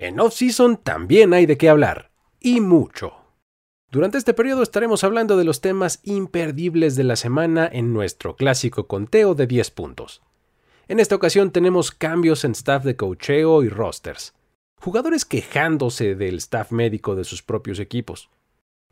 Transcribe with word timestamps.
En 0.00 0.20
off-season 0.20 0.76
también 0.76 1.34
hay 1.34 1.44
de 1.44 1.58
qué 1.58 1.68
hablar, 1.68 2.12
y 2.38 2.60
mucho. 2.60 3.14
Durante 3.90 4.16
este 4.16 4.32
periodo 4.32 4.62
estaremos 4.62 5.02
hablando 5.02 5.36
de 5.36 5.42
los 5.42 5.60
temas 5.60 5.98
imperdibles 6.04 6.94
de 6.94 7.02
la 7.02 7.16
semana 7.16 7.68
en 7.70 7.92
nuestro 7.92 8.36
clásico 8.36 8.86
conteo 8.86 9.34
de 9.34 9.48
10 9.48 9.72
puntos. 9.72 10.22
En 10.86 11.00
esta 11.00 11.16
ocasión 11.16 11.50
tenemos 11.50 11.90
cambios 11.90 12.44
en 12.44 12.52
staff 12.52 12.84
de 12.84 12.94
cocheo 12.94 13.64
y 13.64 13.68
rosters, 13.68 14.34
jugadores 14.76 15.24
quejándose 15.24 16.14
del 16.14 16.36
staff 16.36 16.70
médico 16.70 17.16
de 17.16 17.24
sus 17.24 17.42
propios 17.42 17.80
equipos, 17.80 18.30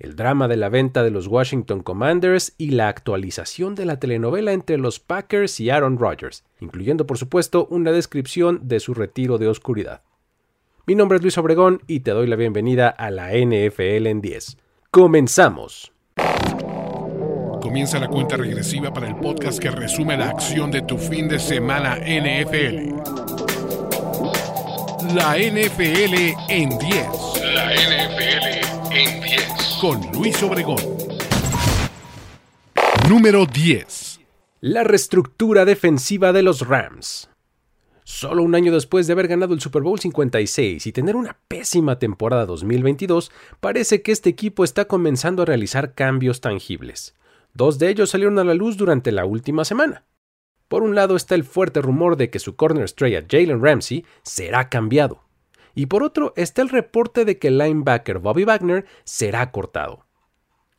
el 0.01 0.17
drama 0.17 0.49
de 0.49 0.57
la 0.57 0.71
venta 0.71 1.05
de 1.05 1.13
los 1.13 1.29
Washington 1.29 1.85
Commanders 1.85 2.57
y 2.59 2.71
la 2.71 2.89
actualización 2.89 3.77
de 3.77 3.85
la 3.85 4.01
telenovela 4.01 4.53
entre 4.53 4.77
los 4.77 4.99
Packers 4.99 5.61
y 5.61 5.71
Aaron 5.71 5.99
Rodgers, 5.99 6.43
incluyendo 6.59 7.07
por 7.07 7.17
supuesto 7.17 7.69
una 7.71 7.93
descripción 7.93 8.67
de 8.67 8.81
su 8.81 8.93
retiro 8.93 9.39
de 9.39 9.47
oscuridad. 9.47 10.03
Mi 10.89 10.95
nombre 10.95 11.17
es 11.17 11.23
Luis 11.23 11.37
Obregón 11.37 11.83
y 11.89 11.99
te 11.99 12.13
doy 12.13 12.29
la 12.29 12.37
bienvenida 12.37 12.89
a 12.89 13.11
la 13.11 13.33
NFL 13.33 14.07
en 14.07 14.21
10. 14.21 14.57
Comenzamos. 14.93 15.93
Comienza 17.61 17.99
la 17.99 18.07
cuenta 18.07 18.37
regresiva 18.37 18.95
para 18.95 19.09
el 19.09 19.17
podcast 19.17 19.59
que 19.59 19.73
resume 19.73 20.17
la 20.17 20.29
acción 20.29 20.71
de 20.71 20.83
tu 20.83 20.97
fin 20.97 21.27
de 21.27 21.41
semana 21.41 21.97
NFL. 21.97 23.01
La 25.13 25.37
NFL 25.37 26.37
en 26.51 26.69
10. 26.79 26.79
La 27.53 27.75
NFL 27.75 28.95
en 28.95 29.23
10. 29.25 29.79
Con 29.81 30.01
Luis 30.13 30.41
Obregón. 30.45 30.79
Número 33.09 33.45
10. 33.45 34.21
La 34.61 34.85
reestructura 34.85 35.65
defensiva 35.65 36.33
de 36.33 36.45
los 36.45 36.65
Rams. 36.65 37.29
Solo 38.09 38.45
un 38.45 38.55
año 38.55 38.73
después 38.73 39.09
de 39.09 39.15
haber 39.15 39.27
ganado 39.27 39.53
el 39.53 39.61
Super 39.61 39.83
Bowl 39.83 39.99
56 39.99 40.87
y 40.87 40.93
tener 40.93 41.17
una 41.17 41.41
pésima 41.49 41.99
temporada 41.99 42.47
2022, 42.47 43.33
parece 43.59 44.01
que 44.03 44.13
este 44.13 44.31
equipo 44.31 44.63
está 44.63 44.85
comenzando 44.85 45.43
a 45.43 45.45
realizar 45.45 45.93
cambios 45.93 46.41
tangibles. 46.41 47.17
Dos 47.53 47.81
de 47.81 47.89
ellos 47.89 48.11
salieron 48.11 48.39
a 48.39 48.45
la 48.45 48.55
luz 48.55 48.77
durante 48.77 49.11
la 49.11 49.25
última 49.25 49.65
semana. 49.65 50.05
Por 50.69 50.85
un 50.85 50.95
lado 50.95 51.17
está 51.17 51.35
el 51.35 51.43
fuerte 51.43 51.83
rumor 51.83 52.17
de 52.17 52.31
que 52.31 52.39
su 52.39 52.55
corner 52.55 52.85
estrella 52.85 53.27
Jalen 53.29 53.61
Ramsey 53.61 54.07
será 54.23 54.69
cambiado. 54.69 55.25
Y 55.75 55.87
por 55.87 56.05
otro 56.05 56.33
está 56.37 56.63
el 56.63 56.69
reporte 56.69 57.25
de 57.25 57.41
que 57.41 57.49
el 57.49 57.59
linebacker 57.59 58.21
Bobby 58.21 58.45
Wagner 58.45 58.87
será 59.03 59.51
cortado. 59.51 60.07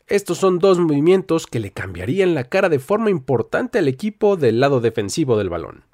Estos 0.08 0.38
son 0.38 0.60
dos 0.60 0.80
movimientos 0.80 1.46
que 1.46 1.60
le 1.60 1.74
cambiarían 1.74 2.36
la 2.36 2.46
cara 2.46 2.70
de 2.70 2.80
forma 2.80 3.10
importante 3.10 3.80
al 3.80 3.90
equipo 3.90 4.38
del 4.38 4.62
lado 4.62 4.80
defensivo 4.80 5.38
del 5.38 5.50
balón. 5.50 5.87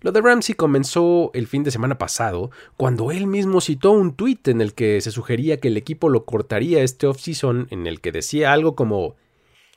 Lo 0.00 0.12
de 0.12 0.20
Ramsey 0.20 0.54
comenzó 0.54 1.30
el 1.34 1.46
fin 1.46 1.64
de 1.64 1.70
semana 1.70 1.98
pasado, 1.98 2.50
cuando 2.76 3.10
él 3.10 3.26
mismo 3.26 3.60
citó 3.60 3.90
un 3.90 4.14
tuit 4.14 4.46
en 4.48 4.60
el 4.60 4.74
que 4.74 5.00
se 5.00 5.10
sugería 5.10 5.58
que 5.58 5.68
el 5.68 5.76
equipo 5.76 6.08
lo 6.08 6.24
cortaría 6.24 6.82
este 6.82 7.06
offseason, 7.06 7.66
en 7.70 7.86
el 7.86 8.00
que 8.00 8.12
decía 8.12 8.52
algo 8.52 8.76
como 8.76 9.16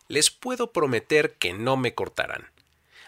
Les 0.08 0.30
puedo 0.30 0.72
prometer 0.72 1.38
que 1.38 1.54
no 1.54 1.76
me 1.76 1.96
cortarán. 1.96 2.52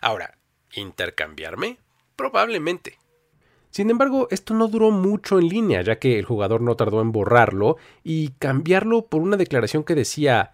Ahora, 0.02 0.38
¿intercambiarme? 0.74 1.78
Probablemente. 2.16 2.98
Sin 3.70 3.90
embargo, 3.90 4.28
esto 4.30 4.54
no 4.54 4.68
duró 4.68 4.92
mucho 4.92 5.40
en 5.40 5.50
línea, 5.50 5.82
ya 5.82 5.98
que 5.98 6.20
el 6.20 6.26
jugador 6.26 6.62
no 6.62 6.76
tardó 6.76 7.02
en 7.02 7.12
borrarlo 7.12 7.78
y 8.04 8.30
cambiarlo 8.34 9.08
por 9.08 9.22
una 9.22 9.38
declaración 9.38 9.84
que 9.84 9.96
decía 9.96 10.54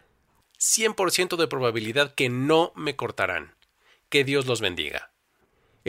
100% 0.59 1.37
de 1.37 1.47
probabilidad 1.47 2.13
que 2.13 2.29
no 2.29 2.71
me 2.75 2.95
cortarán. 2.95 3.55
Que 4.09 4.23
Dios 4.23 4.45
los 4.45 4.61
bendiga. 4.61 5.08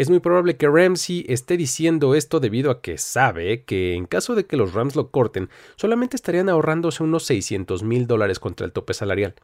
Es 0.00 0.08
muy 0.08 0.20
probable 0.20 0.56
que 0.56 0.66
Ramsey 0.66 1.26
esté 1.28 1.58
diciendo 1.58 2.14
esto 2.14 2.40
debido 2.40 2.70
a 2.70 2.80
que 2.80 2.96
sabe 2.96 3.64
que 3.64 3.92
en 3.92 4.06
caso 4.06 4.34
de 4.34 4.46
que 4.46 4.56
los 4.56 4.72
Rams 4.72 4.96
lo 4.96 5.10
corten, 5.10 5.50
solamente 5.76 6.16
estarían 6.16 6.48
ahorrándose 6.48 7.02
unos 7.02 7.24
600 7.24 7.82
mil 7.82 8.06
dólares 8.06 8.40
contra 8.40 8.64
el 8.64 8.72
tope 8.72 8.94
salarial, 8.94 9.34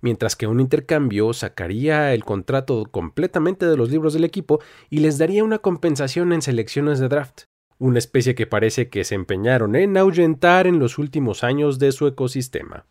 mientras 0.00 0.34
que 0.34 0.46
un 0.46 0.60
intercambio 0.60 1.34
sacaría 1.34 2.14
el 2.14 2.24
contrato 2.24 2.86
completamente 2.90 3.66
de 3.66 3.76
los 3.76 3.90
libros 3.90 4.14
del 4.14 4.24
equipo 4.24 4.60
y 4.88 5.00
les 5.00 5.18
daría 5.18 5.44
una 5.44 5.58
compensación 5.58 6.32
en 6.32 6.40
selecciones 6.40 6.98
de 6.98 7.08
draft, 7.08 7.42
una 7.76 7.98
especie 7.98 8.34
que 8.34 8.46
parece 8.46 8.88
que 8.88 9.04
se 9.04 9.14
empeñaron 9.14 9.76
en 9.76 9.98
ahuyentar 9.98 10.66
en 10.66 10.78
los 10.78 10.96
últimos 10.96 11.44
años 11.44 11.78
de 11.78 11.92
su 11.92 12.06
ecosistema. 12.06 12.86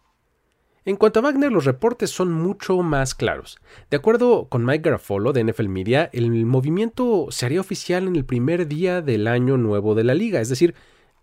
En 0.84 0.96
cuanto 0.96 1.20
a 1.20 1.22
Wagner, 1.22 1.52
los 1.52 1.66
reportes 1.66 2.10
son 2.10 2.32
mucho 2.32 2.82
más 2.82 3.14
claros. 3.14 3.60
De 3.92 3.98
acuerdo 3.98 4.48
con 4.50 4.66
Mike 4.66 4.90
Garafolo 4.90 5.32
de 5.32 5.44
NFL 5.44 5.68
Media, 5.68 6.10
el 6.12 6.32
movimiento 6.48 7.28
se 7.30 7.46
haría 7.46 7.62
oficial 7.62 8.08
en 8.08 8.16
el 8.16 8.26
primer 8.26 8.68
día 8.68 9.04
del 9.04 9.28
año 9.28 9.58
nuevo 9.58 9.94
de 9.94 10.04
la 10.04 10.16
liga, 10.16 10.42
es 10.42 10.50
decir, 10.50 10.74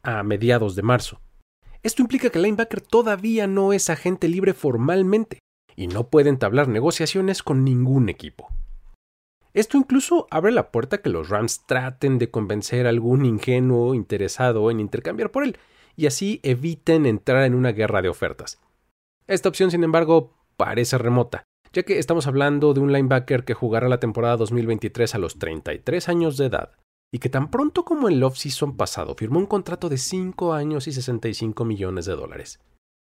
a 0.05 0.23
mediados 0.23 0.77
de 0.77 0.83
marzo. 0.83 1.21
Esto 1.83 2.03
implica 2.03 2.31
que 2.31 2.39
linebacker 2.39 2.81
todavía 2.81 3.49
no 3.49 3.73
es 3.73 3.91
agente 3.91 4.29
libre 4.29 4.55
formalmente 4.55 5.41
y 5.75 5.89
no 5.89 6.09
puede 6.09 6.29
entablar 6.29 6.69
negociaciones 6.69 7.43
con 7.43 7.65
ningún 7.65 8.09
equipo. 8.09 8.49
Esto 9.55 9.77
incluso 9.77 10.29
abre 10.31 10.53
la 10.53 10.71
puerta 10.71 10.97
a 10.97 10.99
que 11.01 11.11
los 11.11 11.31
Rams 11.31 11.67
traten 11.67 12.19
de 12.19 12.31
convencer 12.31 12.87
a 12.87 12.91
algún 12.91 13.25
ingenuo 13.25 13.95
interesado 13.95 14.71
en 14.71 14.79
intercambiar 14.79 15.33
por 15.33 15.43
él, 15.43 15.59
y 15.97 16.07
así 16.07 16.39
eviten 16.45 17.07
entrar 17.07 17.43
en 17.45 17.55
una 17.55 17.73
guerra 17.73 18.03
de 18.03 18.09
ofertas. 18.09 18.61
Esta 19.29 19.51
opción, 19.51 19.71
sin 19.71 19.85
embargo, 19.85 20.33
parece 20.57 20.97
remota, 20.97 21.45
ya 21.75 21.83
que 21.83 21.99
estamos 21.99 22.27
hablando 22.27 22.73
de 22.73 22.81
un 22.81 22.93
linebacker 22.93 23.45
que 23.45 23.53
jugará 23.53 23.87
la 23.87 24.01
temporada 24.01 24.39
2023 24.39 25.15
a 25.15 25.19
los 25.19 25.39
33 25.39 26.09
años 26.09 26.39
de 26.39 26.47
edad, 26.47 26.73
y 27.13 27.19
que 27.19 27.29
tan 27.29 27.51
pronto 27.51 27.85
como 27.85 28.09
el 28.09 28.23
off-season 28.23 28.79
pasado 28.79 29.15
firmó 29.15 29.39
un 29.39 29.45
contrato 29.45 29.91
de 29.91 29.99
5 29.99 30.55
años 30.55 30.89
y 30.89 30.93
65 30.93 31.67
millones 31.67 32.07
de 32.07 32.17
dólares. 32.17 32.61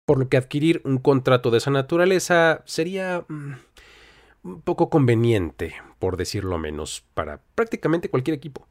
Por 0.06 0.19
lo 0.19 0.28
que 0.28 0.37
adquirir 0.37 0.83
un 0.84 0.99
contrato 0.99 1.50
de 1.50 1.59
esa 1.59 1.71
naturaleza 1.71 2.62
sería 2.67 3.25
mm, 3.29 4.59
poco 4.65 4.91
conveniente, 4.91 5.75
por 5.99 6.19
decirlo 6.19 6.59
menos, 6.59 7.06
para 7.15 7.41
prácticamente 7.55 8.11
cualquier 8.11 8.37
equipo. 8.37 8.69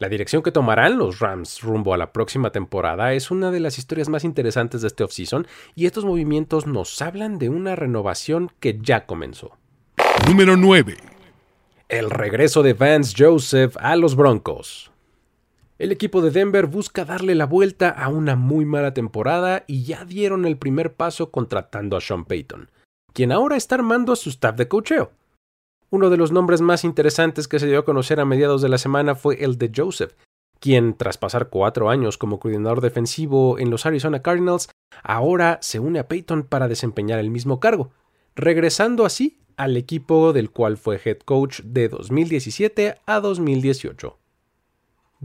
La 0.00 0.08
dirección 0.08 0.42
que 0.42 0.50
tomarán 0.50 0.96
los 0.96 1.18
Rams 1.18 1.60
rumbo 1.60 1.92
a 1.92 1.98
la 1.98 2.10
próxima 2.10 2.50
temporada 2.52 3.12
es 3.12 3.30
una 3.30 3.50
de 3.50 3.60
las 3.60 3.76
historias 3.76 4.08
más 4.08 4.24
interesantes 4.24 4.80
de 4.80 4.86
este 4.86 5.04
offseason 5.04 5.46
y 5.74 5.84
estos 5.84 6.06
movimientos 6.06 6.66
nos 6.66 7.02
hablan 7.02 7.38
de 7.38 7.50
una 7.50 7.76
renovación 7.76 8.50
que 8.60 8.78
ya 8.80 9.04
comenzó. 9.04 9.58
Número 10.26 10.56
9. 10.56 10.96
El 11.90 12.08
regreso 12.08 12.62
de 12.62 12.72
Vance 12.72 13.14
Joseph 13.14 13.76
a 13.78 13.94
los 13.96 14.16
Broncos. 14.16 14.90
El 15.78 15.92
equipo 15.92 16.22
de 16.22 16.30
Denver 16.30 16.64
busca 16.64 17.04
darle 17.04 17.34
la 17.34 17.44
vuelta 17.44 17.90
a 17.90 18.08
una 18.08 18.36
muy 18.36 18.64
mala 18.64 18.94
temporada 18.94 19.64
y 19.66 19.82
ya 19.84 20.06
dieron 20.06 20.46
el 20.46 20.56
primer 20.56 20.94
paso 20.94 21.30
contratando 21.30 21.98
a 21.98 22.00
Sean 22.00 22.24
Payton, 22.24 22.70
quien 23.12 23.32
ahora 23.32 23.58
está 23.58 23.74
armando 23.74 24.14
a 24.14 24.16
su 24.16 24.30
staff 24.30 24.56
de 24.56 24.66
cocheo. 24.66 25.12
Uno 25.92 26.08
de 26.08 26.16
los 26.16 26.30
nombres 26.30 26.60
más 26.60 26.84
interesantes 26.84 27.48
que 27.48 27.58
se 27.58 27.66
dio 27.66 27.80
a 27.80 27.84
conocer 27.84 28.20
a 28.20 28.24
mediados 28.24 28.62
de 28.62 28.68
la 28.68 28.78
semana 28.78 29.16
fue 29.16 29.42
el 29.42 29.58
de 29.58 29.72
Joseph, 29.74 30.12
quien, 30.60 30.94
tras 30.94 31.18
pasar 31.18 31.48
cuatro 31.48 31.90
años 31.90 32.16
como 32.16 32.38
coordinador 32.38 32.80
defensivo 32.80 33.58
en 33.58 33.70
los 33.70 33.86
Arizona 33.86 34.22
Cardinals, 34.22 34.68
ahora 35.02 35.58
se 35.62 35.80
une 35.80 35.98
a 35.98 36.06
Peyton 36.06 36.44
para 36.44 36.68
desempeñar 36.68 37.18
el 37.18 37.30
mismo 37.30 37.58
cargo, 37.58 37.90
regresando 38.36 39.04
así 39.04 39.40
al 39.56 39.76
equipo 39.76 40.32
del 40.32 40.50
cual 40.50 40.76
fue 40.76 41.00
head 41.04 41.18
coach 41.24 41.62
de 41.62 41.88
2017 41.88 42.94
a 43.04 43.18
2018. 43.18 44.16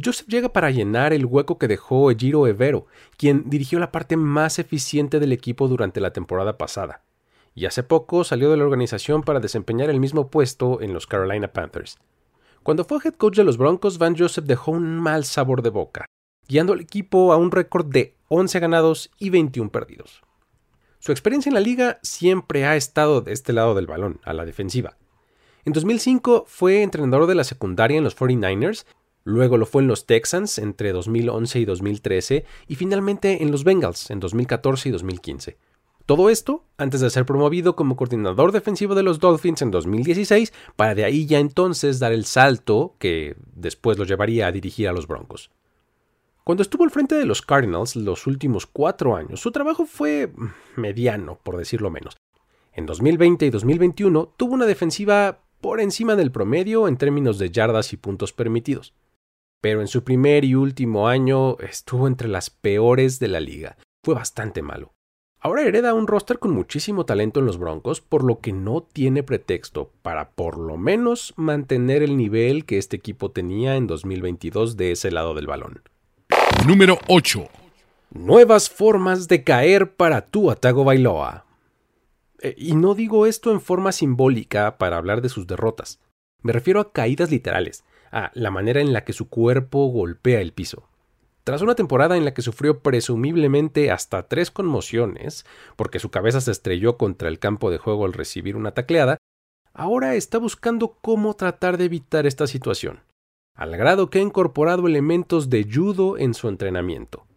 Joseph 0.03 0.28
llega 0.28 0.50
para 0.50 0.72
llenar 0.72 1.14
el 1.14 1.28
hueco 1.28 1.59
que 1.59 1.68
dejó 1.68 2.09
Ejiro 2.09 2.47
Evero, 2.47 2.88
quien 3.18 3.52
dirigió 3.52 3.78
la 3.78 3.92
parte 3.92 4.18
más 4.18 4.58
eficiente 4.58 5.20
del 5.20 5.32
equipo 5.32 5.68
durante 5.68 6.02
la 6.02 6.12
temporada 6.12 6.58
pasada 6.58 7.03
y 7.55 7.66
hace 7.66 7.83
poco 7.83 8.25
salió 8.25 8.51
de 8.51 8.57
la 8.57 8.66
organización 8.66 9.23
para 9.23 9.39
desempeñar 9.39 9.89
el 9.89 10.01
mismo 10.01 10.29
puesto 10.29 10.81
en 10.81 10.93
los 10.93 11.07
Carolina 11.07 11.47
Panthers. 11.47 11.97
Cuando 12.61 12.83
fue 12.83 12.99
head 13.03 13.13
coach 13.13 13.38
de 13.38 13.45
los 13.45 13.57
Broncos, 13.57 13.97
Van 13.97 14.17
Joseph 14.17 14.45
dejó 14.45 14.71
un 14.71 14.99
mal 14.99 15.23
sabor 15.23 15.61
de 15.61 15.69
boca, 15.69 16.05
guiando 16.47 16.73
al 16.73 16.81
equipo 16.81 17.31
a 17.31 17.37
un 17.37 17.52
récord 17.52 17.85
de 17.85 18.17
11 18.28 18.59
ganados 18.59 19.09
y 19.17 19.29
21 19.29 19.72
perdidos. 19.72 20.22
Su 20.99 21.11
experiencia 21.11 21.49
en 21.49 21.53
la 21.53 21.59
liga 21.61 21.99
siempre 22.03 22.66
ha 22.66 22.75
estado 22.75 23.22
de 23.22 23.31
este 23.31 23.53
lado 23.53 23.73
del 23.73 23.87
balón, 23.87 24.19
a 24.25 24.34
la 24.34 24.46
defensiva. 24.46 24.97
En 25.63 25.72
2005 25.72 26.46
fue 26.47 26.84
entrenador 26.84 27.28
de 27.28 27.35
la 27.35 27.43
secundaria 27.43 27.97
en 27.97 28.03
los 28.03 28.17
49ers, 28.17 28.85
luego 29.23 29.58
lo 29.58 29.66
fue 29.66 29.81
en 29.81 29.87
los 29.87 30.05
Texans 30.05 30.58
entre 30.58 30.91
2011 30.91 31.59
y 31.59 31.66
2013 31.66 32.46
y 32.67 32.75
finalmente 32.75 33.43
en 33.43 33.51
los 33.51 33.63
Bengals 33.63 34.11
en 34.11 34.19
2014 34.19 34.90
y 34.90 34.91
2015. 34.91 35.58
Todo 36.05 36.29
esto 36.29 36.63
antes 36.78 37.02
de 37.02 37.09
ser 37.09 37.25
promovido 37.25 37.75
como 37.75 37.96
coordinador 37.96 38.52
defensivo 38.52 38.93
de 38.93 39.02
los 39.02 39.19
Dolphins 39.19 39.63
en 39.63 39.72
2016, 39.72 40.53
para 40.75 40.93
de 40.93 41.03
ahí 41.03 41.25
ya 41.25 41.40
entonces 41.40 41.99
dar 41.99 42.13
el 42.13 42.25
salto 42.25 42.96
que 42.99 43.35
después 43.55 43.97
lo 43.97 44.05
llevaría 44.05 44.46
a 44.46 44.52
dirigir 44.52 44.87
a 44.87 44.93
los 44.93 45.07
Broncos. 45.07 45.49
Cuando 46.43 46.61
estuvo 46.61 46.84
al 46.84 46.91
frente 46.91 47.16
de 47.16 47.25
los 47.25 47.41
Cardinals 47.41 47.96
los 47.96 48.28
últimos 48.28 48.67
cuatro 48.67 49.16
años, 49.16 49.40
su 49.40 49.52
trabajo 49.52 49.87
fue 49.87 50.31
mediano, 50.75 51.40
por 51.41 51.57
decirlo 51.57 51.90
menos. 51.90 52.16
En 52.73 52.85
2020 52.85 53.47
y 53.47 53.49
2021 53.49 54.34
tuvo 54.37 54.53
una 54.53 54.67
defensiva 54.67 55.40
por 55.59 55.81
encima 55.81 56.16
del 56.16 56.31
promedio 56.31 56.87
en 56.87 56.97
términos 56.97 57.40
de 57.40 57.49
yardas 57.49 57.93
y 57.93 57.97
puntos 57.97 58.31
permitidos. 58.31 58.93
pero 59.61 59.81
en 59.81 59.87
su 59.87 60.03
primer 60.03 60.46
y 60.46 60.53
último 60.53 61.08
año 61.08 61.58
estuvo 61.58 62.05
entre 62.05 62.28
las 62.28 62.51
peores 62.51 63.17
de 63.17 63.28
la 63.28 63.40
liga. 63.40 63.78
Fue 64.03 64.13
bastante 64.13 64.61
malo. 64.61 64.95
Ahora 65.46 65.62
hereda 65.62 65.94
un 65.94 66.08
roster 66.08 66.40
con 66.40 66.56
muchísimo 66.56 67.06
talento 67.06 67.40
en 67.40 67.46
los 67.46 67.59
Broncos, 67.59 68.02
por 68.02 68.24
lo 68.24 68.40
que 68.40 68.52
no 68.52 68.82
tiene 68.82 69.22
pretexto 69.22 69.92
para 70.02 70.32
por 70.32 70.58
lo 70.58 70.76
menos 70.76 71.36
mantener 71.38 72.02
el 72.02 72.18
nivel 72.18 72.66
que 72.66 72.80
este 72.80 72.96
equipo 72.96 73.30
tenía 73.30 73.76
en 73.76 73.86
2022 73.86 74.76
de 74.76 74.92
ese 74.92 75.12
lado 75.12 75.36
del 75.36 75.46
balón. 75.46 75.84
Número 76.66 76.97
8. 77.09 77.47
Nuevas 78.09 78.72
formas 78.72 79.28
de 79.28 79.44
caer 79.44 79.94
para 79.94 80.26
tu 80.26 80.50
Atago 80.50 80.84
Bailoa. 80.84 81.46
Eh, 82.42 82.56
y 82.58 82.74
no 82.74 82.96
digo 82.96 83.28
esto 83.28 83.52
en 83.52 83.62
forma 83.62 83.92
simbólica 83.92 84.80
para 84.80 84.97
hablar 84.97 85.22
de 85.22 85.30
sus 85.30 85.46
derrotas. 85.46 86.00
Me 86.42 86.53
refiero 86.53 86.80
a 86.80 86.92
caídas 86.92 87.30
literales, 87.30 87.84
a 88.12 88.32
la 88.34 88.50
manera 88.50 88.82
en 88.82 88.94
la 88.94 89.03
que 89.03 89.14
su 89.14 89.30
cuerpo 89.30 89.86
golpea 89.90 90.42
el 90.42 90.53
piso. 90.53 90.90
Tras 91.46 91.62
una 91.62 91.76
temporada 91.76 92.18
en 92.18 92.26
la 92.26 92.34
que 92.34 92.42
sufrió 92.42 92.80
presumiblemente 92.80 93.92
hasta 93.92 94.28
tres 94.28 94.50
conmociones, 94.50 95.46
porque 95.76 96.00
su 96.00 96.09
cabeza 96.09 96.42
se 96.42 96.50
estrelló 96.50 96.97
contra 96.97 97.30
el 97.30 97.38
campo 97.38 97.70
de 97.70 97.78
juego 97.78 98.06
al 98.06 98.14
recibir 98.14 98.56
una 98.56 98.72
tacleada, 98.72 99.20
ahora 99.72 100.16
está 100.16 100.40
buscando 100.40 100.97
cómo 101.02 101.36
tratar 101.36 101.78
de 101.78 101.86
evitar 101.86 102.26
esta 102.26 102.47
situación, 102.47 103.02
al 103.53 103.78
grado 103.78 104.09
que 104.09 104.18
ha 104.18 104.24
incorporado 104.24 104.88
elementos 104.88 105.52
de 105.52 105.70
judo 105.72 106.18
en 106.18 106.34
su 106.34 106.50
entrenamiento, 106.50 107.28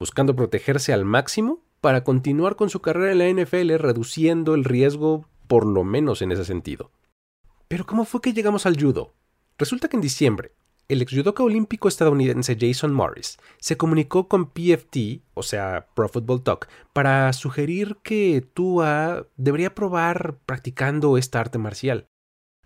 buscando 0.00 0.34
protegerse 0.34 0.94
al 0.94 1.04
máximo 1.04 1.62
para 1.82 2.04
continuar 2.04 2.56
con 2.56 2.70
su 2.70 2.80
carrera 2.80 3.12
en 3.12 3.18
la 3.18 3.44
NFL 3.44 3.74
reduciendo 3.74 4.54
el 4.54 4.64
riesgo 4.64 5.28
por 5.46 5.66
lo 5.66 5.84
menos 5.84 6.22
en 6.22 6.32
ese 6.32 6.46
sentido. 6.46 6.90
Pero 7.68 7.84
¿cómo 7.84 8.06
fue 8.06 8.22
que 8.22 8.32
llegamos 8.32 8.64
al 8.64 8.80
judo? 8.80 9.12
Resulta 9.58 9.88
que 9.88 9.96
en 9.96 10.02
diciembre, 10.02 10.52
el 10.88 11.02
ex 11.02 11.12
judoka 11.12 11.42
olímpico 11.42 11.86
estadounidense 11.86 12.56
Jason 12.58 12.94
Morris 12.94 13.36
se 13.58 13.76
comunicó 13.76 14.26
con 14.26 14.46
PFT, 14.46 15.20
o 15.34 15.42
sea, 15.42 15.86
Pro 15.94 16.08
Football 16.08 16.42
Talk, 16.42 16.68
para 16.94 17.30
sugerir 17.34 17.98
que 18.02 18.42
Tua 18.54 19.26
debería 19.36 19.74
probar 19.74 20.38
practicando 20.46 21.18
esta 21.18 21.40
arte 21.40 21.58
marcial. 21.58 22.06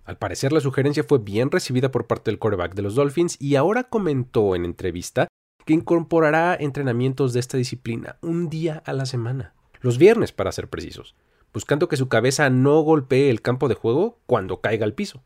Al 0.04 0.18
parecer 0.18 0.52
la 0.52 0.60
sugerencia 0.60 1.02
fue 1.02 1.18
bien 1.18 1.50
recibida 1.50 1.90
por 1.90 2.06
parte 2.06 2.30
del 2.30 2.38
quarterback 2.38 2.74
de 2.74 2.82
los 2.82 2.94
Dolphins 2.94 3.36
y 3.40 3.56
ahora 3.56 3.84
comentó 3.84 4.54
en 4.54 4.64
entrevista 4.64 5.26
que 5.64 5.74
incorporará 5.74 6.56
entrenamientos 6.58 7.32
de 7.32 7.40
esta 7.40 7.56
disciplina 7.56 8.18
un 8.20 8.48
día 8.48 8.82
a 8.86 8.92
la 8.92 9.06
semana, 9.06 9.54
los 9.80 9.98
viernes 9.98 10.30
para 10.30 10.52
ser 10.52 10.68
precisos, 10.68 11.16
buscando 11.52 11.88
que 11.88 11.96
su 11.96 12.08
cabeza 12.08 12.50
no 12.50 12.80
golpee 12.82 13.30
el 13.30 13.42
campo 13.42 13.66
de 13.68 13.74
juego 13.74 14.20
cuando 14.26 14.60
caiga 14.60 14.84
al 14.84 14.94
piso 14.94 15.24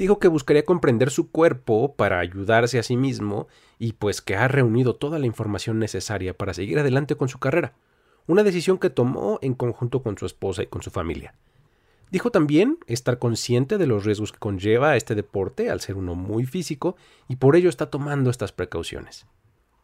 dijo 0.00 0.18
que 0.18 0.28
buscaría 0.28 0.64
comprender 0.64 1.10
su 1.10 1.30
cuerpo 1.30 1.94
para 1.94 2.20
ayudarse 2.20 2.78
a 2.78 2.82
sí 2.82 2.96
mismo 2.96 3.48
y 3.78 3.92
pues 3.92 4.22
que 4.22 4.34
ha 4.34 4.48
reunido 4.48 4.96
toda 4.96 5.18
la 5.18 5.26
información 5.26 5.78
necesaria 5.78 6.32
para 6.32 6.54
seguir 6.54 6.78
adelante 6.78 7.16
con 7.16 7.28
su 7.28 7.38
carrera, 7.38 7.74
una 8.26 8.42
decisión 8.42 8.78
que 8.78 8.88
tomó 8.88 9.38
en 9.42 9.52
conjunto 9.52 10.02
con 10.02 10.16
su 10.16 10.24
esposa 10.24 10.62
y 10.62 10.68
con 10.68 10.80
su 10.80 10.90
familia. 10.90 11.34
Dijo 12.10 12.30
también 12.30 12.78
estar 12.86 13.18
consciente 13.18 13.76
de 13.76 13.86
los 13.86 14.06
riesgos 14.06 14.32
que 14.32 14.38
conlleva 14.38 14.96
este 14.96 15.14
deporte 15.14 15.68
al 15.68 15.82
ser 15.82 15.96
uno 15.96 16.14
muy 16.14 16.46
físico 16.46 16.96
y 17.28 17.36
por 17.36 17.54
ello 17.54 17.68
está 17.68 17.90
tomando 17.90 18.30
estas 18.30 18.52
precauciones. 18.52 19.26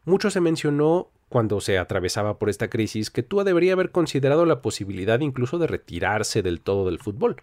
Mucho 0.06 0.30
se 0.30 0.40
mencionó 0.40 1.10
cuando 1.28 1.60
se 1.60 1.76
atravesaba 1.76 2.38
por 2.38 2.48
esta 2.48 2.70
crisis 2.70 3.10
que 3.10 3.22
Tua 3.22 3.44
debería 3.44 3.74
haber 3.74 3.90
considerado 3.90 4.46
la 4.46 4.62
posibilidad 4.62 5.20
incluso 5.20 5.58
de 5.58 5.66
retirarse 5.66 6.40
del 6.40 6.62
todo 6.62 6.86
del 6.86 7.00
fútbol, 7.00 7.36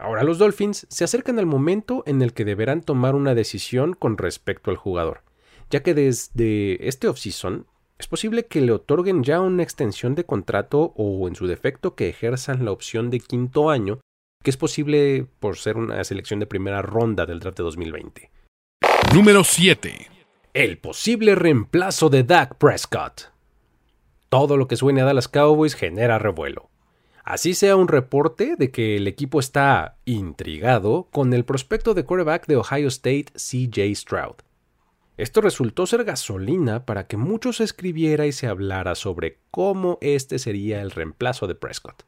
Ahora 0.00 0.24
los 0.24 0.38
Dolphins 0.38 0.86
se 0.88 1.04
acercan 1.04 1.38
al 1.38 1.44
momento 1.44 2.02
en 2.06 2.22
el 2.22 2.32
que 2.32 2.46
deberán 2.46 2.80
tomar 2.80 3.14
una 3.14 3.34
decisión 3.34 3.92
con 3.92 4.16
respecto 4.16 4.70
al 4.70 4.78
jugador, 4.78 5.22
ya 5.68 5.82
que 5.82 5.92
desde 5.92 6.88
este 6.88 7.06
offseason 7.06 7.66
es 7.98 8.08
posible 8.08 8.46
que 8.46 8.62
le 8.62 8.72
otorguen 8.72 9.22
ya 9.22 9.40
una 9.40 9.62
extensión 9.62 10.14
de 10.14 10.24
contrato 10.24 10.94
o 10.96 11.28
en 11.28 11.34
su 11.34 11.46
defecto 11.46 11.94
que 11.96 12.08
ejerzan 12.08 12.64
la 12.64 12.72
opción 12.72 13.10
de 13.10 13.20
quinto 13.20 13.68
año, 13.68 14.00
que 14.42 14.48
es 14.48 14.56
posible 14.56 15.26
por 15.38 15.58
ser 15.58 15.76
una 15.76 16.02
selección 16.02 16.40
de 16.40 16.46
primera 16.46 16.80
ronda 16.80 17.26
del 17.26 17.40
draft 17.40 17.58
de 17.58 17.64
2020. 17.64 18.30
Número 19.14 19.44
7. 19.44 20.08
El 20.54 20.78
posible 20.78 21.34
reemplazo 21.34 22.08
de 22.08 22.24
Dak 22.24 22.54
Prescott. 22.54 23.32
Todo 24.30 24.56
lo 24.56 24.66
que 24.66 24.76
suene 24.76 25.02
a 25.02 25.04
Dallas 25.04 25.28
Cowboys 25.28 25.74
genera 25.74 26.18
revuelo. 26.18 26.69
Así 27.30 27.54
sea 27.54 27.76
un 27.76 27.86
reporte 27.86 28.56
de 28.58 28.72
que 28.72 28.96
el 28.96 29.06
equipo 29.06 29.38
está 29.38 29.98
intrigado 30.04 31.06
con 31.12 31.32
el 31.32 31.44
prospecto 31.44 31.94
de 31.94 32.04
quarterback 32.04 32.48
de 32.48 32.56
Ohio 32.56 32.88
State 32.88 33.26
CJ 33.34 33.94
Stroud. 33.94 34.34
Esto 35.16 35.40
resultó 35.40 35.86
ser 35.86 36.02
gasolina 36.02 36.84
para 36.84 37.06
que 37.06 37.16
mucho 37.16 37.52
se 37.52 37.62
escribiera 37.62 38.26
y 38.26 38.32
se 38.32 38.48
hablara 38.48 38.96
sobre 38.96 39.38
cómo 39.52 39.98
este 40.00 40.40
sería 40.40 40.82
el 40.82 40.90
reemplazo 40.90 41.46
de 41.46 41.54
Prescott. 41.54 42.02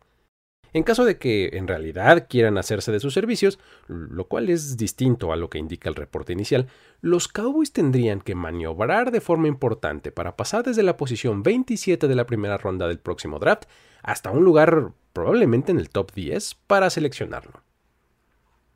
En 0.73 0.83
caso 0.83 1.05
de 1.05 1.19
que 1.19 1.51
en 1.53 1.69
realidad 1.69 2.27
quieran 2.29 2.59
hacerse 2.59 2.91
de 2.91 2.99
sus 2.99 3.15
servicios, 3.15 3.61
lo 3.87 4.27
cual 4.27 4.51
es 4.51 4.77
distinto 4.77 5.33
a 5.33 5.37
lo 5.37 5.51
que 5.51 5.59
indica 5.59 5.89
el 5.89 5.95
reporte 5.95 6.33
inicial, 6.33 6.67
los 7.01 7.29
Cowboys 7.29 7.73
tendrían 7.73 8.23
que 8.23 8.35
maniobrar 8.35 9.13
de 9.13 9.21
forma 9.21 9.47
importante 9.47 10.11
para 10.11 10.35
pasar 10.35 10.65
desde 10.65 10.83
la 10.83 10.97
posición 10.97 11.45
27 11.45 12.09
de 12.09 12.15
la 12.17 12.27
primera 12.27 12.59
ronda 12.59 12.89
del 12.89 12.99
próximo 12.99 13.39
draft 13.39 13.67
hasta 14.03 14.33
un 14.33 14.45
lugar 14.45 14.93
probablemente 15.13 15.73
en 15.73 15.79
el 15.79 15.91
top 15.91 16.13
10, 16.13 16.57
para 16.67 16.91
seleccionarlo. 16.91 17.63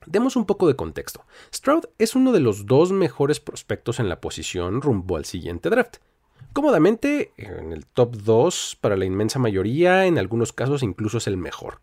Demos 0.07 0.37
un 0.37 0.47
poco 0.47 0.69
de 0.69 0.77
contexto. 0.77 1.27
Stroud 1.53 1.87
es 1.99 2.15
uno 2.15 2.33
de 2.33 2.39
los 2.39 2.67
dos 2.67 2.93
mejores 2.93 3.41
prospectos 3.41 3.99
en 3.99 4.09
la 4.09 4.21
posición 4.21 4.81
rumbo 4.81 5.17
al 5.17 5.25
siguiente 5.25 5.69
draft. 5.69 5.97
Cómodamente 6.53 7.33
en 7.37 7.73
el 7.73 7.87
top 7.87 8.17
2 8.17 8.79
para 8.81 8.97
la 8.97 9.05
inmensa 9.05 9.41
mayoría, 9.41 10.07
en 10.07 10.17
algunos 10.19 10.53
casos 10.53 10.85
incluso 10.85 11.19
es 11.19 11.27
el 11.27 11.37
mejor. 11.37 11.81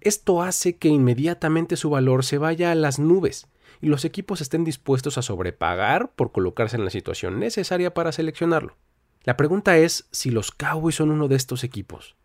Esto 0.00 0.42
hace 0.42 0.76
que 0.76 0.88
inmediatamente 0.88 1.76
su 1.76 1.90
valor 1.90 2.24
se 2.24 2.38
vaya 2.38 2.72
a 2.72 2.74
las 2.74 2.98
nubes 2.98 3.46
y 3.80 3.86
los 3.86 4.04
equipos 4.04 4.40
estén 4.40 4.64
dispuestos 4.64 5.16
a 5.16 5.22
sobrepagar 5.22 6.12
por 6.12 6.32
colocarse 6.32 6.76
en 6.76 6.84
la 6.84 6.90
situación 6.90 7.38
necesaria 7.38 7.94
para 7.94 8.12
seleccionarlo. 8.12 8.76
La 9.22 9.36
pregunta 9.36 9.78
es 9.78 10.06
si 10.10 10.30
los 10.30 10.50
Cowboys 10.50 10.96
son 10.96 11.10
uno 11.10 11.28
de 11.28 11.36
estos 11.36 11.64
equipos 11.64 12.16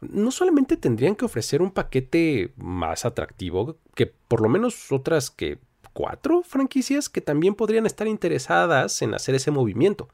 no 0.00 0.30
solamente 0.30 0.76
tendrían 0.76 1.16
que 1.16 1.24
ofrecer 1.24 1.62
un 1.62 1.70
paquete 1.70 2.52
más 2.56 3.04
atractivo 3.04 3.78
que 3.94 4.06
por 4.06 4.40
lo 4.40 4.48
menos 4.48 4.92
otras 4.92 5.30
que 5.30 5.58
cuatro 5.92 6.42
franquicias 6.42 7.08
que 7.08 7.20
también 7.20 7.54
podrían 7.54 7.86
estar 7.86 8.06
interesadas 8.06 9.00
en 9.02 9.14
hacer 9.14 9.34
ese 9.34 9.50
movimiento. 9.50 10.08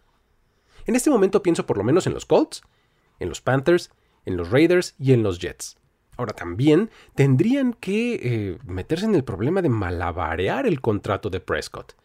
En 0.87 0.95
este 0.95 1.11
momento 1.11 1.43
pienso 1.43 1.67
por 1.67 1.79
lo 1.79 1.85
menos 1.85 2.07
en 2.07 2.15
los 2.15 2.27
Colts, 2.27 2.63
en 3.19 3.29
los 3.29 3.41
Panthers, 3.41 3.91
en 4.25 4.37
los 4.37 4.51
Raiders 4.51 4.95
y 4.99 5.13
en 5.13 5.23
los 5.23 5.41
Jets. 5.41 5.77
Ahora 6.17 6.35
también 6.35 6.91
tendrían 7.15 7.73
que 7.73 8.15
eh, 8.23 8.59
meterse 8.65 9.07
en 9.07 9.15
el 9.15 9.25
problema 9.25 9.63
de 9.63 9.71
malabarear 9.71 10.67
el 10.67 10.81
contrato 10.81 11.31
de 11.31 11.41
Prescott, 11.41 11.97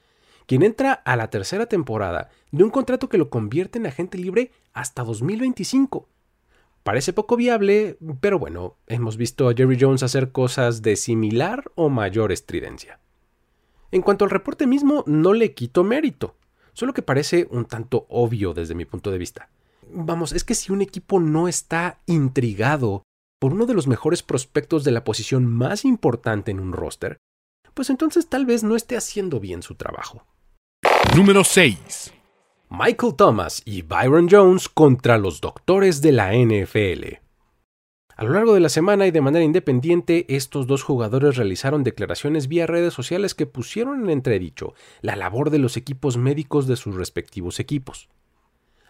quien 0.47 0.63
entra 0.63 0.93
a 0.93 1.15
la 1.15 1.29
tercera 1.29 1.67
temporada 1.67 2.29
de 2.51 2.63
un 2.63 2.69
contrato 2.69 3.09
que 3.09 3.17
lo 3.17 3.29
convierte 3.29 3.77
en 3.77 3.85
agente 3.85 4.17
libre 4.17 4.51
hasta 4.73 5.03
2025 5.03 6.07
Parece 6.87 7.11
poco 7.11 7.35
viable, 7.35 7.97
pero 8.21 8.39
bueno, 8.39 8.77
hemos 8.87 9.17
visto 9.17 9.49
a 9.49 9.53
Jerry 9.53 9.77
Jones 9.77 10.03
hacer 10.03 10.31
cosas 10.31 10.81
de 10.81 10.95
similar 10.95 11.69
o 11.75 11.89
mayor 11.89 12.31
estridencia. 12.31 13.01
En 13.91 14.01
cuanto 14.01 14.23
al 14.23 14.31
reporte 14.31 14.67
mismo, 14.67 15.03
no 15.05 15.33
le 15.33 15.53
quito 15.53 15.83
mérito, 15.83 16.37
solo 16.71 16.93
que 16.93 17.01
parece 17.01 17.45
un 17.51 17.65
tanto 17.65 18.05
obvio 18.07 18.53
desde 18.53 18.73
mi 18.73 18.85
punto 18.85 19.11
de 19.11 19.17
vista. 19.17 19.49
Vamos, 19.91 20.31
es 20.31 20.45
que 20.45 20.55
si 20.55 20.71
un 20.71 20.81
equipo 20.81 21.19
no 21.19 21.49
está 21.49 21.99
intrigado 22.05 23.03
por 23.37 23.51
uno 23.51 23.65
de 23.65 23.73
los 23.73 23.87
mejores 23.87 24.23
prospectos 24.23 24.85
de 24.85 24.91
la 24.91 25.03
posición 25.03 25.45
más 25.45 25.83
importante 25.83 26.51
en 26.51 26.61
un 26.61 26.71
roster, 26.71 27.17
pues 27.73 27.89
entonces 27.89 28.29
tal 28.29 28.45
vez 28.45 28.63
no 28.63 28.77
esté 28.77 28.95
haciendo 28.95 29.41
bien 29.41 29.61
su 29.61 29.75
trabajo. 29.75 30.25
Número 31.17 31.43
6. 31.43 32.13
Michael 32.69 33.15
Thomas 33.15 33.61
y 33.63 33.81
Byron 33.81 34.27
Jones 34.29 34.67
contra 34.67 35.17
los 35.17 35.39
doctores 35.39 36.01
de 36.01 36.11
la 36.11 36.33
NFL. 36.33 37.15
A 38.17 38.23
lo 38.25 38.33
largo 38.33 38.53
de 38.53 38.59
la 38.59 38.67
semana 38.67 39.07
y 39.07 39.11
de 39.11 39.21
manera 39.21 39.45
independiente, 39.45 40.25
estos 40.35 40.67
dos 40.67 40.83
jugadores 40.83 41.37
realizaron 41.37 41.85
declaraciones 41.85 42.49
vía 42.49 42.67
redes 42.67 42.93
sociales 42.93 43.35
que 43.35 43.45
pusieron 43.45 44.03
en 44.03 44.09
entredicho 44.09 44.73
la 44.99 45.15
labor 45.15 45.49
de 45.49 45.59
los 45.59 45.77
equipos 45.77 46.17
médicos 46.17 46.67
de 46.67 46.75
sus 46.75 46.95
respectivos 46.95 47.61
equipos. 47.61 48.09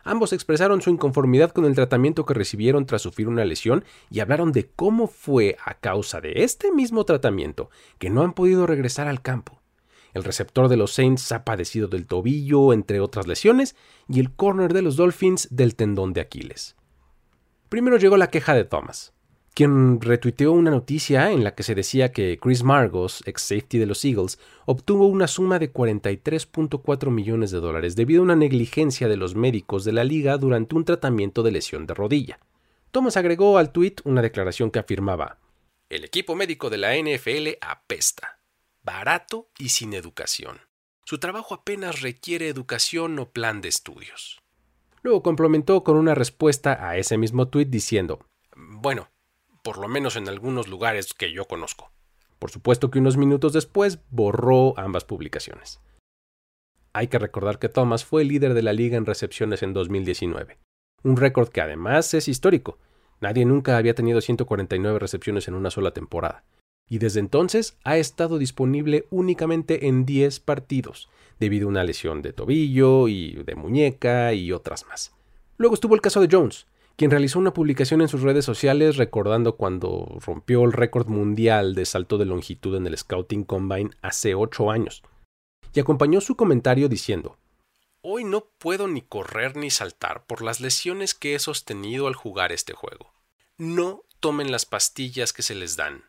Ambos 0.04 0.34
expresaron 0.34 0.82
su 0.82 0.90
inconformidad 0.90 1.52
con 1.52 1.66
el 1.66 1.76
tratamiento 1.76 2.26
que 2.26 2.34
recibieron 2.34 2.88
tras 2.88 3.04
sufrir 3.04 3.28
una 3.28 3.46
lesión 3.46 3.86
y 4.10 4.22
hablaron 4.22 4.54
de 4.54 4.72
cómo 4.72 5.06
fue 5.06 5.56
a 5.64 5.76
causa 5.76 6.20
de 6.20 6.44
este 6.44 6.72
mismo 6.72 7.04
tratamiento 7.04 7.70
que 8.00 8.10
no 8.10 8.24
han 8.24 8.34
podido 8.34 8.66
regresar 8.66 9.08
al 9.08 9.22
campo. 9.22 9.62
El 10.18 10.24
receptor 10.24 10.68
de 10.68 10.78
los 10.78 10.92
Saints 10.94 11.32
ha 11.32 11.46
padecido 11.46 11.88
del 11.88 12.08
tobillo, 12.08 12.74
entre 12.74 13.00
otras 13.00 13.28
lesiones, 13.28 13.76
y 14.10 14.20
el 14.20 14.32
corner 14.34 14.74
de 14.74 14.82
los 14.82 14.98
Dolphins 14.98 15.48
del 15.52 15.76
tendón 15.76 16.12
de 16.12 16.22
Aquiles. 16.22 16.76
Primero 17.70 17.98
llegó 17.98 18.18
la 18.18 18.30
queja 18.30 18.54
de 18.54 18.66
Thomas. 18.66 19.14
quien 19.58 20.00
retuiteó 20.02 20.52
una 20.52 20.70
noticia 20.70 21.32
en 21.32 21.44
la 21.44 21.56
que 21.56 21.64
se 21.64 21.74
decía 21.74 22.12
que 22.12 22.38
Chris 22.40 22.62
Margos, 22.62 23.24
ex 23.26 23.42
safety 23.42 23.80
de 23.80 23.88
los 23.88 24.06
Eagles, 24.06 24.38
obtuvo 24.68 25.08
una 25.08 25.26
suma 25.28 25.58
de 25.58 25.74
43.4 25.74 27.10
millones 27.10 27.50
de 27.50 27.60
dólares 27.60 27.96
debido 27.96 28.22
a 28.22 28.26
una 28.26 28.36
negligencia 28.36 29.08
de 29.08 29.18
los 29.18 29.34
médicos 29.34 29.84
de 29.84 29.94
la 29.94 30.04
liga 30.04 30.38
durante 30.38 30.76
un 30.76 30.86
tratamiento 30.86 31.42
de 31.42 31.50
lesión 31.50 31.88
de 31.88 31.96
rodilla. 31.96 32.40
Thomas 32.92 33.18
agregó 33.18 33.58
al 33.58 33.72
tuit 33.72 34.00
una 34.04 34.22
declaración 34.22 34.70
que 34.70 34.78
afirmaba: 34.78 35.40
El 35.90 36.04
equipo 36.04 36.36
médico 36.36 36.70
de 36.70 36.78
la 36.78 36.96
NFL 36.96 37.58
apesta, 37.60 38.37
barato 38.88 39.50
y 39.60 39.70
sin 39.70 39.94
educación. 39.94 40.62
Su 41.04 41.20
trabajo 41.20 41.54
apenas 41.54 42.02
requiere 42.02 42.48
educación 42.48 43.20
o 43.20 43.30
plan 43.32 43.60
de 43.60 43.68
estudios. 43.68 44.42
Luego 45.04 45.22
complementó 45.22 45.84
con 45.84 45.98
una 45.98 46.16
respuesta 46.16 46.88
a 46.88 46.96
ese 46.96 47.18
mismo 47.18 47.50
tuit 47.50 47.70
diciendo: 47.70 48.26
Bueno, 48.56 49.10
por 49.62 49.78
lo 49.78 49.90
menos 49.90 50.16
en 50.16 50.30
algunos 50.30 50.70
lugares 50.70 51.14
que 51.14 51.34
yo 51.34 51.46
conozco. 51.46 51.92
Por 52.40 52.50
supuesto 52.50 52.90
que 52.90 53.00
unos 53.00 53.18
minutos 53.18 53.52
después 53.52 54.00
borró 54.10 54.74
ambas 54.80 55.04
publicaciones. 55.04 55.82
Hay 56.94 57.10
que 57.10 57.20
recordar 57.20 57.60
que 57.60 57.68
Thomas 57.68 58.06
fue 58.06 58.22
el 58.22 58.30
líder 58.30 58.54
de 58.54 58.62
la 58.62 58.72
liga 58.72 58.96
en 58.96 59.06
recepciones 59.06 59.64
en 59.64 59.74
2019, 59.74 60.60
un 61.04 61.18
récord 61.18 61.50
que 61.50 61.60
además 61.60 62.14
es 62.14 62.30
histórico. 62.30 62.80
Nadie 63.20 63.44
nunca 63.44 63.76
había 63.76 63.96
tenido 63.96 64.22
149 64.22 64.98
recepciones 64.98 65.48
en 65.50 65.56
una 65.56 65.72
sola 65.72 65.92
temporada, 65.92 66.44
y 66.90 67.00
desde 67.00 67.20
entonces 67.20 67.78
ha 67.84 67.98
estado 67.98 68.38
disponible 68.38 69.06
únicamente 69.10 69.88
en 69.88 70.06
10 70.06 70.40
partidos, 70.40 71.10
debido 71.40 71.68
a 71.68 71.70
una 71.70 71.84
lesión 71.84 72.22
de 72.22 72.34
tobillo 72.34 73.08
y 73.08 73.34
de 73.34 73.56
muñeca 73.56 74.34
y 74.34 74.52
otras 74.52 74.86
más. 74.88 75.14
Luego 75.58 75.76
estuvo 75.76 75.96
el 75.96 76.02
caso 76.02 76.22
de 76.22 76.30
Jones, 76.32 76.68
quien 76.96 77.12
realizó 77.12 77.40
una 77.40 77.54
publicación 77.54 78.02
en 78.02 78.08
sus 78.08 78.22
redes 78.22 78.46
sociales 78.46 78.98
recordando 78.98 79.56
cuando 79.56 80.18
rompió 80.26 80.64
el 80.64 80.74
récord 80.74 81.08
mundial 81.08 81.76
de 81.76 81.86
salto 81.86 82.18
de 82.18 82.26
longitud 82.26 82.76
en 82.76 82.88
el 82.88 82.98
Scouting 82.98 83.44
Combine 83.44 83.92
hace 84.02 84.34
ocho 84.34 84.72
años, 84.72 85.04
y 85.74 85.80
acompañó 85.80 86.22
su 86.22 86.36
comentario 86.36 86.90
diciendo 86.90 87.38
Hoy 88.02 88.24
no 88.24 88.46
puedo 88.58 88.88
ni 88.88 89.02
correr 89.02 89.58
ni 89.58 89.70
saltar 89.70 90.26
por 90.26 90.42
las 90.42 90.62
lesiones 90.62 91.14
que 91.14 91.36
he 91.36 91.40
sostenido 91.40 92.08
al 92.08 92.16
jugar 92.16 92.52
este 92.52 92.74
juego. 92.74 93.12
No 93.58 94.04
tomen 94.20 94.52
las 94.52 94.66
pastillas 94.66 95.34
que 95.34 95.42
se 95.42 95.56
les 95.56 95.76
dan. 95.76 96.06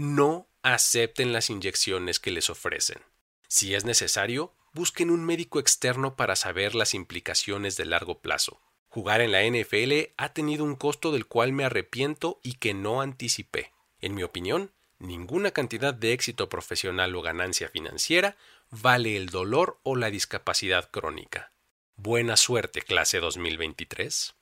No 0.00 0.48
acepten 0.62 1.34
las 1.34 1.50
inyecciones 1.50 2.20
que 2.20 2.30
les 2.30 2.48
ofrecen. 2.48 3.02
Si 3.48 3.74
es 3.74 3.84
necesario, 3.84 4.54
busquen 4.72 5.10
un 5.10 5.26
médico 5.26 5.60
externo 5.60 6.16
para 6.16 6.36
saber 6.36 6.74
las 6.74 6.94
implicaciones 6.94 7.76
de 7.76 7.84
largo 7.84 8.22
plazo. 8.22 8.62
Jugar 8.88 9.20
en 9.20 9.30
la 9.30 9.44
NFL 9.44 10.14
ha 10.16 10.32
tenido 10.32 10.64
un 10.64 10.74
costo 10.74 11.12
del 11.12 11.26
cual 11.26 11.52
me 11.52 11.66
arrepiento 11.66 12.40
y 12.42 12.54
que 12.54 12.72
no 12.72 13.02
anticipé. 13.02 13.74
En 14.00 14.14
mi 14.14 14.22
opinión, 14.22 14.72
ninguna 14.98 15.50
cantidad 15.50 15.92
de 15.92 16.14
éxito 16.14 16.48
profesional 16.48 17.14
o 17.14 17.20
ganancia 17.20 17.68
financiera 17.68 18.38
vale 18.70 19.18
el 19.18 19.26
dolor 19.26 19.80
o 19.82 19.96
la 19.96 20.10
discapacidad 20.10 20.90
crónica. 20.90 21.52
Buena 21.96 22.38
suerte, 22.38 22.80
clase 22.80 23.20
2023. 23.20 24.34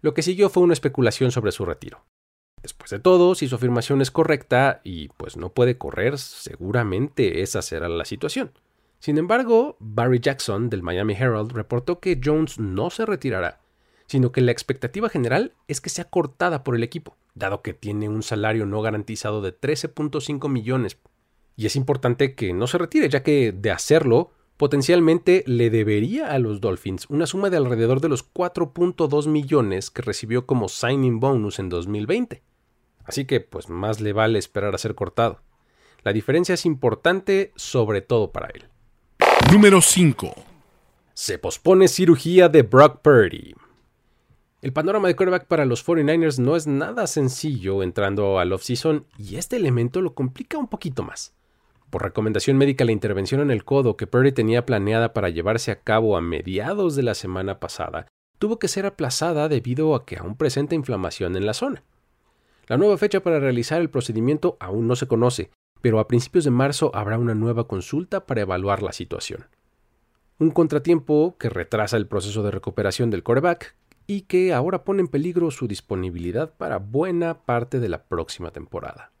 Lo 0.00 0.14
que 0.14 0.22
siguió 0.22 0.48
fue 0.48 0.62
una 0.62 0.72
especulación 0.72 1.30
sobre 1.30 1.52
su 1.52 1.66
retiro. 1.66 2.06
Después 2.62 2.90
de 2.90 2.98
todo, 2.98 3.34
si 3.34 3.48
su 3.48 3.54
afirmación 3.54 4.00
es 4.00 4.10
correcta 4.10 4.80
y 4.84 5.08
pues 5.08 5.36
no 5.36 5.50
puede 5.50 5.78
correr, 5.78 6.18
seguramente 6.18 7.42
esa 7.42 7.62
será 7.62 7.88
la 7.88 8.04
situación. 8.04 8.52
Sin 8.98 9.16
embargo, 9.18 9.76
Barry 9.78 10.20
Jackson 10.20 10.70
del 10.70 10.82
Miami 10.82 11.14
Herald 11.14 11.52
reportó 11.52 12.00
que 12.00 12.20
Jones 12.22 12.58
no 12.58 12.90
se 12.90 13.06
retirará 13.06 13.60
sino 14.08 14.32
que 14.32 14.40
la 14.40 14.52
expectativa 14.52 15.08
general 15.08 15.52
es 15.68 15.80
que 15.80 15.90
sea 15.90 16.04
cortada 16.04 16.64
por 16.64 16.74
el 16.74 16.82
equipo, 16.82 17.16
dado 17.34 17.62
que 17.62 17.74
tiene 17.74 18.08
un 18.08 18.22
salario 18.22 18.66
no 18.66 18.80
garantizado 18.80 19.42
de 19.42 19.58
13.5 19.58 20.48
millones. 20.48 20.98
Y 21.56 21.66
es 21.66 21.76
importante 21.76 22.34
que 22.34 22.54
no 22.54 22.66
se 22.66 22.78
retire, 22.78 23.08
ya 23.10 23.22
que 23.22 23.52
de 23.52 23.70
hacerlo, 23.70 24.32
potencialmente 24.56 25.44
le 25.46 25.68
debería 25.68 26.32
a 26.32 26.38
los 26.38 26.60
Dolphins 26.60 27.04
una 27.10 27.26
suma 27.26 27.50
de 27.50 27.58
alrededor 27.58 28.00
de 28.00 28.08
los 28.08 28.32
4.2 28.32 29.28
millones 29.28 29.90
que 29.90 30.02
recibió 30.02 30.46
como 30.46 30.68
signing 30.68 31.20
bonus 31.20 31.58
en 31.58 31.68
2020. 31.68 32.42
Así 33.08 33.24
que 33.24 33.40
pues 33.40 33.68
más 33.68 34.00
le 34.00 34.12
vale 34.12 34.38
esperar 34.38 34.74
a 34.74 34.78
ser 34.78 34.94
cortado. 34.94 35.40
La 36.04 36.12
diferencia 36.12 36.54
es 36.54 36.66
importante 36.66 37.52
sobre 37.56 38.02
todo 38.02 38.30
para 38.30 38.48
él. 38.48 38.68
Número 39.50 39.80
5. 39.80 40.34
Se 41.14 41.38
pospone 41.38 41.88
cirugía 41.88 42.48
de 42.48 42.62
Brock 42.62 43.00
Purdy. 43.00 43.54
El 44.60 44.72
panorama 44.72 45.08
de 45.08 45.16
quarterback 45.16 45.46
para 45.46 45.64
los 45.64 45.84
49ers 45.86 46.38
no 46.38 46.54
es 46.54 46.66
nada 46.66 47.06
sencillo 47.06 47.82
entrando 47.82 48.38
al 48.38 48.52
offseason 48.52 49.06
y 49.16 49.36
este 49.36 49.56
elemento 49.56 50.02
lo 50.02 50.14
complica 50.14 50.58
un 50.58 50.68
poquito 50.68 51.02
más. 51.02 51.34
Por 51.90 52.02
recomendación 52.02 52.58
médica, 52.58 52.84
la 52.84 52.92
intervención 52.92 53.40
en 53.40 53.50
el 53.50 53.64
codo 53.64 53.96
que 53.96 54.06
Perry 54.06 54.32
tenía 54.32 54.66
planeada 54.66 55.14
para 55.14 55.30
llevarse 55.30 55.70
a 55.70 55.80
cabo 55.80 56.16
a 56.16 56.20
mediados 56.20 56.94
de 56.94 57.02
la 57.02 57.14
semana 57.14 57.58
pasada 57.58 58.06
tuvo 58.38 58.58
que 58.58 58.68
ser 58.68 58.86
aplazada 58.86 59.48
debido 59.48 59.94
a 59.94 60.06
que 60.06 60.16
aún 60.16 60.36
presenta 60.36 60.74
inflamación 60.74 61.36
en 61.36 61.46
la 61.46 61.54
zona. 61.54 61.82
La 62.68 62.76
nueva 62.76 62.96
fecha 62.98 63.20
para 63.20 63.40
realizar 63.40 63.80
el 63.80 63.90
procedimiento 63.90 64.56
aún 64.60 64.86
no 64.86 64.94
se 64.94 65.08
conoce, 65.08 65.50
pero 65.80 65.98
a 65.98 66.06
principios 66.06 66.44
de 66.44 66.50
marzo 66.50 66.90
habrá 66.94 67.18
una 67.18 67.34
nueva 67.34 67.66
consulta 67.66 68.26
para 68.26 68.42
evaluar 68.42 68.82
la 68.82 68.92
situación. 68.92 69.46
Un 70.38 70.50
contratiempo 70.50 71.36
que 71.38 71.48
retrasa 71.48 71.96
el 71.96 72.06
proceso 72.06 72.42
de 72.42 72.50
recuperación 72.50 73.10
del 73.10 73.24
quarterback, 73.24 73.74
y 74.10 74.22
que 74.22 74.54
ahora 74.54 74.84
pone 74.84 75.02
en 75.02 75.08
peligro 75.08 75.50
su 75.50 75.68
disponibilidad 75.68 76.54
para 76.54 76.78
buena 76.78 77.44
parte 77.44 77.78
de 77.78 77.90
la 77.90 78.04
próxima 78.04 78.50
temporada. 78.50 79.12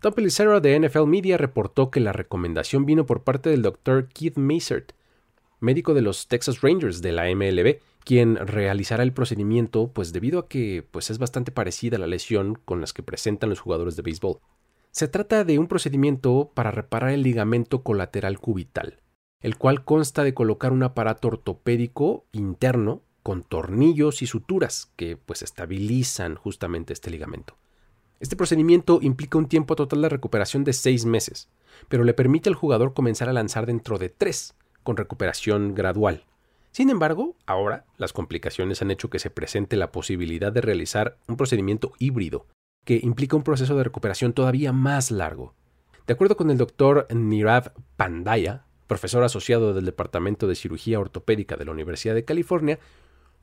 Tom 0.00 0.12
Pelissero 0.12 0.60
de 0.60 0.78
NFL 0.78 1.06
Media 1.06 1.38
reportó 1.38 1.90
que 1.90 2.00
la 2.00 2.12
recomendación 2.12 2.84
vino 2.84 3.06
por 3.06 3.24
parte 3.24 3.48
del 3.48 3.62
Dr. 3.62 4.08
Keith 4.08 4.36
Masert, 4.36 4.92
médico 5.62 5.94
de 5.94 6.02
los 6.02 6.28
Texas 6.28 6.60
Rangers 6.60 7.00
de 7.00 7.12
la 7.12 7.24
MLB, 7.34 7.78
quien 8.04 8.36
realizará 8.36 9.02
el 9.02 9.12
procedimiento, 9.12 9.92
pues 9.92 10.12
debido 10.12 10.38
a 10.40 10.48
que 10.48 10.86
pues 10.90 11.10
es 11.10 11.18
bastante 11.18 11.52
parecida 11.52 11.96
a 11.96 12.00
la 12.00 12.06
lesión 12.06 12.56
con 12.64 12.80
las 12.80 12.92
que 12.92 13.02
presentan 13.02 13.50
los 13.50 13.60
jugadores 13.60 13.96
de 13.96 14.02
béisbol. 14.02 14.38
Se 14.90 15.08
trata 15.08 15.44
de 15.44 15.58
un 15.58 15.68
procedimiento 15.68 16.50
para 16.54 16.70
reparar 16.70 17.10
el 17.10 17.22
ligamento 17.22 17.82
colateral 17.82 18.38
cubital, 18.38 19.00
el 19.40 19.56
cual 19.56 19.84
consta 19.84 20.24
de 20.24 20.34
colocar 20.34 20.72
un 20.72 20.82
aparato 20.82 21.28
ortopédico 21.28 22.26
interno 22.32 23.02
con 23.22 23.42
tornillos 23.42 24.20
y 24.20 24.26
suturas 24.26 24.92
que 24.96 25.16
pues 25.16 25.42
estabilizan 25.42 26.34
justamente 26.34 26.92
este 26.92 27.10
ligamento. 27.10 27.56
Este 28.20 28.36
procedimiento 28.36 29.00
implica 29.02 29.38
un 29.38 29.48
tiempo 29.48 29.74
total 29.74 30.02
de 30.02 30.08
recuperación 30.08 30.62
de 30.62 30.72
seis 30.72 31.04
meses, 31.04 31.48
pero 31.88 32.04
le 32.04 32.14
permite 32.14 32.48
al 32.48 32.54
jugador 32.54 32.94
comenzar 32.94 33.28
a 33.28 33.32
lanzar 33.32 33.66
dentro 33.66 33.98
de 33.98 34.10
tres, 34.10 34.54
con 34.82 34.96
recuperación 34.96 35.74
gradual. 35.74 36.24
Sin 36.70 36.90
embargo, 36.90 37.36
ahora 37.46 37.84
las 37.98 38.12
complicaciones 38.12 38.80
han 38.82 38.90
hecho 38.90 39.10
que 39.10 39.18
se 39.18 39.30
presente 39.30 39.76
la 39.76 39.92
posibilidad 39.92 40.52
de 40.52 40.62
realizar 40.62 41.18
un 41.28 41.36
procedimiento 41.36 41.92
híbrido, 41.98 42.46
que 42.84 43.00
implica 43.02 43.36
un 43.36 43.44
proceso 43.44 43.76
de 43.76 43.84
recuperación 43.84 44.32
todavía 44.32 44.72
más 44.72 45.10
largo. 45.10 45.54
De 46.06 46.14
acuerdo 46.14 46.36
con 46.36 46.50
el 46.50 46.58
doctor 46.58 47.06
Nirav 47.14 47.72
Pandaya, 47.96 48.64
profesor 48.86 49.22
asociado 49.22 49.74
del 49.74 49.84
Departamento 49.84 50.48
de 50.48 50.54
Cirugía 50.54 50.98
Ortopédica 50.98 51.56
de 51.56 51.64
la 51.64 51.72
Universidad 51.72 52.14
de 52.14 52.24
California, 52.24 52.78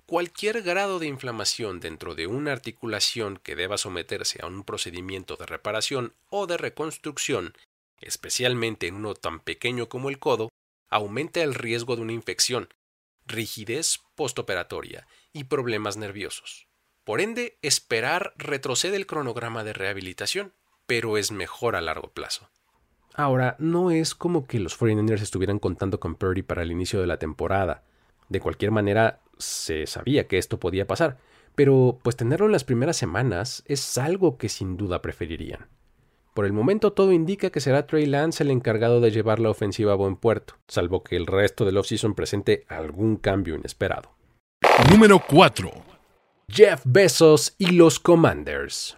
Cualquier 0.10 0.64
grado 0.64 0.98
de 0.98 1.06
inflamación 1.06 1.80
dentro 1.80 2.16
de 2.16 2.26
una 2.26 2.52
articulación 2.52 3.38
que 3.38 3.56
deba 3.56 3.78
someterse 3.78 4.40
a 4.42 4.48
un 4.48 4.64
procedimiento 4.64 5.36
de 5.36 5.46
reparación 5.46 6.16
o 6.32 6.48
de 6.48 6.58
reconstrucción, 6.58 7.54
especialmente 8.02 8.88
en 8.88 8.96
uno 8.96 9.14
tan 9.14 9.40
pequeño 9.40 9.88
como 9.88 10.10
el 10.10 10.18
codo, 10.18 10.49
aumenta 10.90 11.42
el 11.42 11.56
riesgo 11.56 11.96
de 11.96 12.02
una 12.02 12.14
infección, 12.14 12.70
rigidez 13.26 14.00
postoperatoria 14.16 15.08
y 15.34 15.46
problemas 15.46 15.98
nerviosos. 15.98 16.68
Por 17.04 17.22
ende, 17.22 17.58
esperar 17.62 18.34
retrocede 18.38 18.96
el 18.96 19.08
cronograma 19.08 19.64
de 19.64 19.74
rehabilitación, 19.74 20.54
pero 20.86 21.18
es 21.18 21.32
mejor 21.32 21.76
a 21.76 21.82
largo 21.82 22.12
plazo. 22.12 22.50
Ahora, 23.14 23.56
no 23.60 23.92
es 23.92 24.16
como 24.16 24.46
que 24.46 24.60
los 24.60 24.80
49ers 24.80 25.22
estuvieran 25.22 25.60
contando 25.60 26.00
con 26.00 26.16
Purdy 26.16 26.42
para 26.42 26.62
el 26.62 26.72
inicio 26.72 27.02
de 27.02 27.08
la 27.08 27.18
temporada. 27.18 27.84
De 28.30 28.40
cualquier 28.40 28.72
manera, 28.72 29.22
se 29.38 29.88
sabía 29.88 30.28
que 30.28 30.38
esto 30.38 30.60
podía 30.60 30.88
pasar, 30.88 31.18
pero 31.56 32.00
pues 32.04 32.16
tenerlo 32.16 32.46
en 32.46 32.52
las 32.52 32.64
primeras 32.64 32.98
semanas 32.98 33.64
es 33.66 33.98
algo 33.98 34.38
que 34.38 34.50
sin 34.50 34.78
duda 34.78 35.02
preferirían. 35.02 35.68
Por 36.40 36.46
el 36.46 36.54
momento 36.54 36.94
todo 36.94 37.12
indica 37.12 37.50
que 37.50 37.60
será 37.60 37.86
Trey 37.86 38.06
Lance 38.06 38.44
el 38.44 38.52
encargado 38.52 39.02
de 39.02 39.12
llevar 39.12 39.42
la 39.42 39.50
ofensiva 39.50 39.92
a 39.92 39.96
buen 39.96 40.16
puerto, 40.16 40.54
salvo 40.70 41.04
que 41.04 41.18
el 41.18 41.28
resto 41.28 41.66
del 41.66 41.76
offseason 41.76 42.16
presente 42.16 42.64
algún 42.70 43.18
cambio 43.18 43.56
inesperado. 43.56 44.12
Número 44.90 45.22
4. 45.28 45.70
Jeff 46.48 46.82
Bezos 46.86 47.56
y 47.58 47.72
los 47.72 48.00
Commanders. 48.00 48.98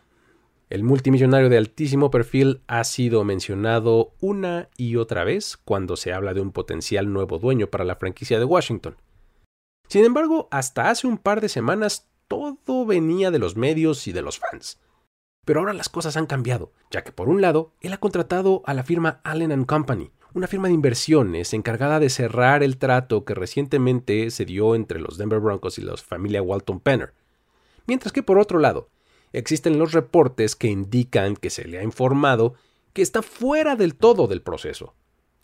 El 0.70 0.84
multimillonario 0.84 1.50
de 1.50 1.58
altísimo 1.58 2.12
perfil 2.12 2.62
ha 2.68 2.84
sido 2.84 3.24
mencionado 3.24 4.14
una 4.20 4.70
y 4.78 4.98
otra 4.98 5.24
vez 5.24 5.58
cuando 5.58 5.96
se 5.96 6.14
habla 6.14 6.36
de 6.36 6.42
un 6.42 6.52
potencial 6.52 7.12
nuevo 7.12 7.40
dueño 7.40 7.72
para 7.72 7.86
la 7.86 7.96
franquicia 7.96 8.38
de 8.38 8.46
Washington. 8.46 8.98
Sin 9.88 10.06
embargo, 10.06 10.48
hasta 10.52 10.92
hace 10.92 11.08
un 11.08 11.18
par 11.18 11.42
de 11.42 11.50
semanas 11.50 12.08
todo 12.28 12.86
venía 12.86 13.32
de 13.32 13.40
los 13.40 13.56
medios 13.56 14.08
y 14.08 14.12
de 14.12 14.22
los 14.22 14.38
fans. 14.38 14.80
Pero 15.46 15.60
ahora 15.60 15.74
las 15.74 15.90
cosas 15.90 16.18
han 16.18 16.28
cambiado, 16.28 16.72
ya 16.92 17.04
que 17.04 17.12
por 17.12 17.30
un 17.30 17.42
lado, 17.42 17.74
él 17.82 17.94
ha 17.94 17.98
contratado 17.98 18.62
a 18.66 18.74
la 18.74 18.84
firma 18.84 19.22
Allen 19.24 19.66
Company, 19.66 20.12
una 20.34 20.48
firma 20.48 20.68
de 20.68 20.74
inversiones 20.74 21.54
encargada 21.54 22.00
de 22.00 22.10
cerrar 22.10 22.64
el 22.64 22.78
trato 22.78 23.26
que 23.26 23.34
recientemente 23.34 24.30
se 24.32 24.46
dio 24.46 24.76
entre 24.76 25.00
los 25.00 25.18
Denver 25.18 25.40
Broncos 25.40 25.78
y 25.78 25.82
la 25.82 25.98
familia 25.98 26.42
Walton 26.42 26.80
Penner. 26.80 27.14
Mientras 27.88 28.14
que 28.14 28.24
por 28.24 28.40
otro 28.40 28.60
lado, 28.60 28.90
existen 29.34 29.80
los 29.80 29.92
reportes 29.92 30.56
que 30.56 30.68
indican 30.68 31.36
que 31.36 31.50
se 31.50 31.68
le 31.68 31.80
ha 31.80 31.84
informado 31.84 32.54
que 32.94 33.02
está 33.02 33.22
fuera 33.22 33.76
del 33.76 33.96
todo 33.96 34.28
del 34.28 34.42
proceso. 34.42 34.96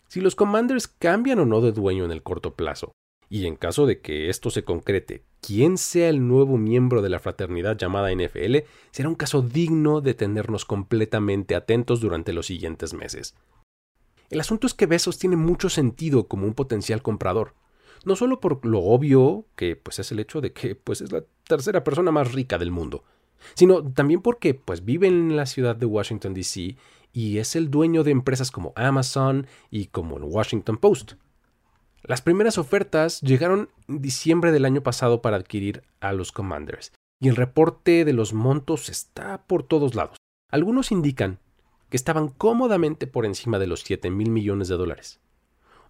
Si 0.06 0.20
los 0.20 0.34
Commanders 0.34 0.88
cambian 0.88 1.40
o 1.40 1.44
no 1.44 1.60
de 1.60 1.72
dueño 1.72 2.04
en 2.04 2.12
el 2.12 2.22
corto 2.22 2.54
plazo, 2.54 2.92
y 3.28 3.46
en 3.46 3.56
caso 3.56 3.84
de 3.84 4.00
que 4.00 4.30
esto 4.30 4.50
se 4.50 4.64
concrete, 4.64 5.24
quién 5.40 5.78
sea 5.78 6.08
el 6.08 6.26
nuevo 6.26 6.56
miembro 6.56 7.02
de 7.02 7.08
la 7.08 7.18
fraternidad 7.18 7.76
llamada 7.76 8.12
NFL, 8.12 8.58
será 8.90 9.08
un 9.08 9.14
caso 9.14 9.42
digno 9.42 10.00
de 10.00 10.14
tenernos 10.14 10.64
completamente 10.64 11.54
atentos 11.54 12.00
durante 12.00 12.32
los 12.32 12.46
siguientes 12.46 12.94
meses. 12.94 13.34
El 14.30 14.40
asunto 14.40 14.66
es 14.66 14.74
que 14.74 14.86
Besos 14.86 15.18
tiene 15.18 15.36
mucho 15.36 15.70
sentido 15.70 16.28
como 16.28 16.46
un 16.46 16.54
potencial 16.54 17.02
comprador, 17.02 17.54
no 18.04 18.14
solo 18.14 18.40
por 18.40 18.64
lo 18.64 18.80
obvio 18.80 19.46
que 19.56 19.76
pues 19.76 19.98
es 19.98 20.12
el 20.12 20.20
hecho 20.20 20.40
de 20.40 20.52
que 20.52 20.74
pues 20.74 21.00
es 21.00 21.12
la 21.12 21.24
tercera 21.44 21.82
persona 21.82 22.12
más 22.12 22.32
rica 22.32 22.58
del 22.58 22.70
mundo, 22.70 23.04
sino 23.54 23.82
también 23.82 24.20
porque 24.20 24.54
pues 24.54 24.84
vive 24.84 25.08
en 25.08 25.36
la 25.36 25.46
ciudad 25.46 25.76
de 25.76 25.86
Washington 25.86 26.34
DC 26.34 26.76
y 27.12 27.38
es 27.38 27.56
el 27.56 27.70
dueño 27.70 28.04
de 28.04 28.10
empresas 28.10 28.50
como 28.50 28.72
Amazon 28.76 29.46
y 29.70 29.86
como 29.86 30.18
el 30.18 30.24
Washington 30.24 30.76
Post. 30.76 31.14
Las 32.08 32.22
primeras 32.22 32.56
ofertas 32.56 33.20
llegaron 33.20 33.68
en 33.86 34.00
diciembre 34.00 34.50
del 34.50 34.64
año 34.64 34.82
pasado 34.82 35.20
para 35.20 35.36
adquirir 35.36 35.82
a 36.00 36.14
los 36.14 36.32
Commanders, 36.32 36.90
y 37.20 37.28
el 37.28 37.36
reporte 37.36 38.06
de 38.06 38.14
los 38.14 38.32
montos 38.32 38.88
está 38.88 39.46
por 39.46 39.62
todos 39.62 39.94
lados. 39.94 40.16
Algunos 40.50 40.90
indican 40.90 41.38
que 41.90 41.98
estaban 41.98 42.28
cómodamente 42.28 43.06
por 43.06 43.26
encima 43.26 43.58
de 43.58 43.66
los 43.66 43.80
7 43.80 44.08
mil 44.08 44.30
millones 44.30 44.68
de 44.68 44.78
dólares. 44.78 45.20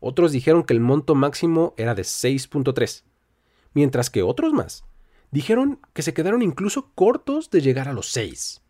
Otros 0.01 0.33
dijeron 0.33 0.65
que 0.65 0.75
el 0.75 0.81
monto 0.81 1.15
máximo 1.15 1.73
era 1.77 1.95
de 1.95 2.03
6.3, 2.03 3.05
mientras 3.73 4.11
que 4.11 4.25
otros 4.25 4.53
más 4.53 4.85
dijeron 5.31 5.79
que 5.93 6.03
se 6.03 6.15
quedaron 6.15 6.43
incluso 6.43 6.91
cortos 6.97 7.49
de 7.49 7.61
llegar 7.61 7.87
a 7.87 7.93
los 7.93 8.11
6. 8.11 8.61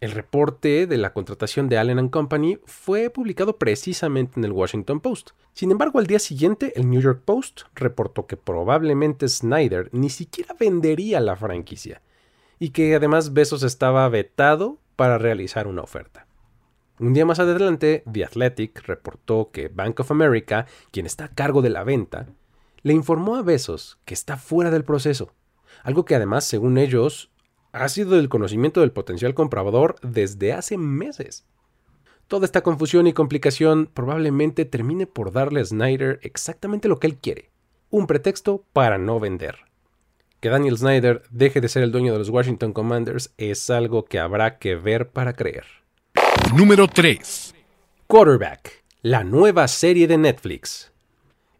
El 0.00 0.12
reporte 0.12 0.86
de 0.86 0.96
la 0.96 1.12
contratación 1.12 1.68
de 1.68 1.76
Allen 1.76 2.08
Company 2.08 2.60
fue 2.66 3.10
publicado 3.10 3.58
precisamente 3.58 4.38
en 4.38 4.44
el 4.44 4.52
Washington 4.52 5.00
Post. 5.00 5.30
Sin 5.54 5.72
embargo, 5.72 5.98
al 5.98 6.06
día 6.06 6.20
siguiente, 6.20 6.72
el 6.76 6.88
New 6.88 7.00
York 7.00 7.22
Post 7.24 7.62
reportó 7.74 8.28
que 8.28 8.36
probablemente 8.36 9.28
Snyder 9.28 9.88
ni 9.90 10.08
siquiera 10.08 10.54
vendería 10.58 11.18
la 11.18 11.34
franquicia 11.34 12.00
y 12.60 12.70
que 12.70 12.94
además 12.94 13.32
Besos 13.32 13.64
estaba 13.64 14.08
vetado 14.08 14.78
para 14.94 15.18
realizar 15.18 15.66
una 15.66 15.82
oferta. 15.82 16.28
Un 17.00 17.12
día 17.12 17.26
más 17.26 17.40
adelante, 17.40 18.04
The 18.10 18.24
Athletic 18.24 18.86
reportó 18.86 19.50
que 19.52 19.66
Bank 19.66 19.98
of 19.98 20.12
America, 20.12 20.66
quien 20.92 21.06
está 21.06 21.24
a 21.24 21.34
cargo 21.34 21.60
de 21.60 21.70
la 21.70 21.82
venta, 21.82 22.28
le 22.82 22.92
informó 22.92 23.34
a 23.34 23.42
Besos 23.42 23.98
que 24.04 24.14
está 24.14 24.36
fuera 24.36 24.70
del 24.70 24.84
proceso, 24.84 25.32
algo 25.82 26.04
que 26.04 26.14
además, 26.14 26.44
según 26.44 26.78
ellos, 26.78 27.32
ha 27.72 27.88
sido 27.88 28.16
del 28.16 28.28
conocimiento 28.28 28.80
del 28.80 28.92
potencial 28.92 29.34
comprador 29.34 29.96
desde 30.02 30.52
hace 30.52 30.76
meses. 30.78 31.46
Toda 32.26 32.44
esta 32.44 32.62
confusión 32.62 33.06
y 33.06 33.12
complicación 33.12 33.88
probablemente 33.92 34.64
termine 34.64 35.06
por 35.06 35.32
darle 35.32 35.60
a 35.60 35.64
Snyder 35.64 36.20
exactamente 36.22 36.88
lo 36.88 36.98
que 36.98 37.06
él 37.06 37.16
quiere, 37.16 37.50
un 37.90 38.06
pretexto 38.06 38.64
para 38.72 38.98
no 38.98 39.18
vender. 39.18 39.56
Que 40.40 40.50
Daniel 40.50 40.78
Snyder 40.78 41.22
deje 41.30 41.60
de 41.60 41.68
ser 41.68 41.82
el 41.82 41.90
dueño 41.90 42.12
de 42.12 42.18
los 42.18 42.28
Washington 42.28 42.72
Commanders 42.72 43.32
es 43.38 43.70
algo 43.70 44.04
que 44.04 44.18
habrá 44.18 44.58
que 44.58 44.76
ver 44.76 45.08
para 45.08 45.32
creer. 45.32 45.64
Número 46.54 46.86
3. 46.86 47.54
Quarterback, 48.06 48.84
la 49.02 49.24
nueva 49.24 49.66
serie 49.66 50.06
de 50.06 50.18
Netflix. 50.18 50.92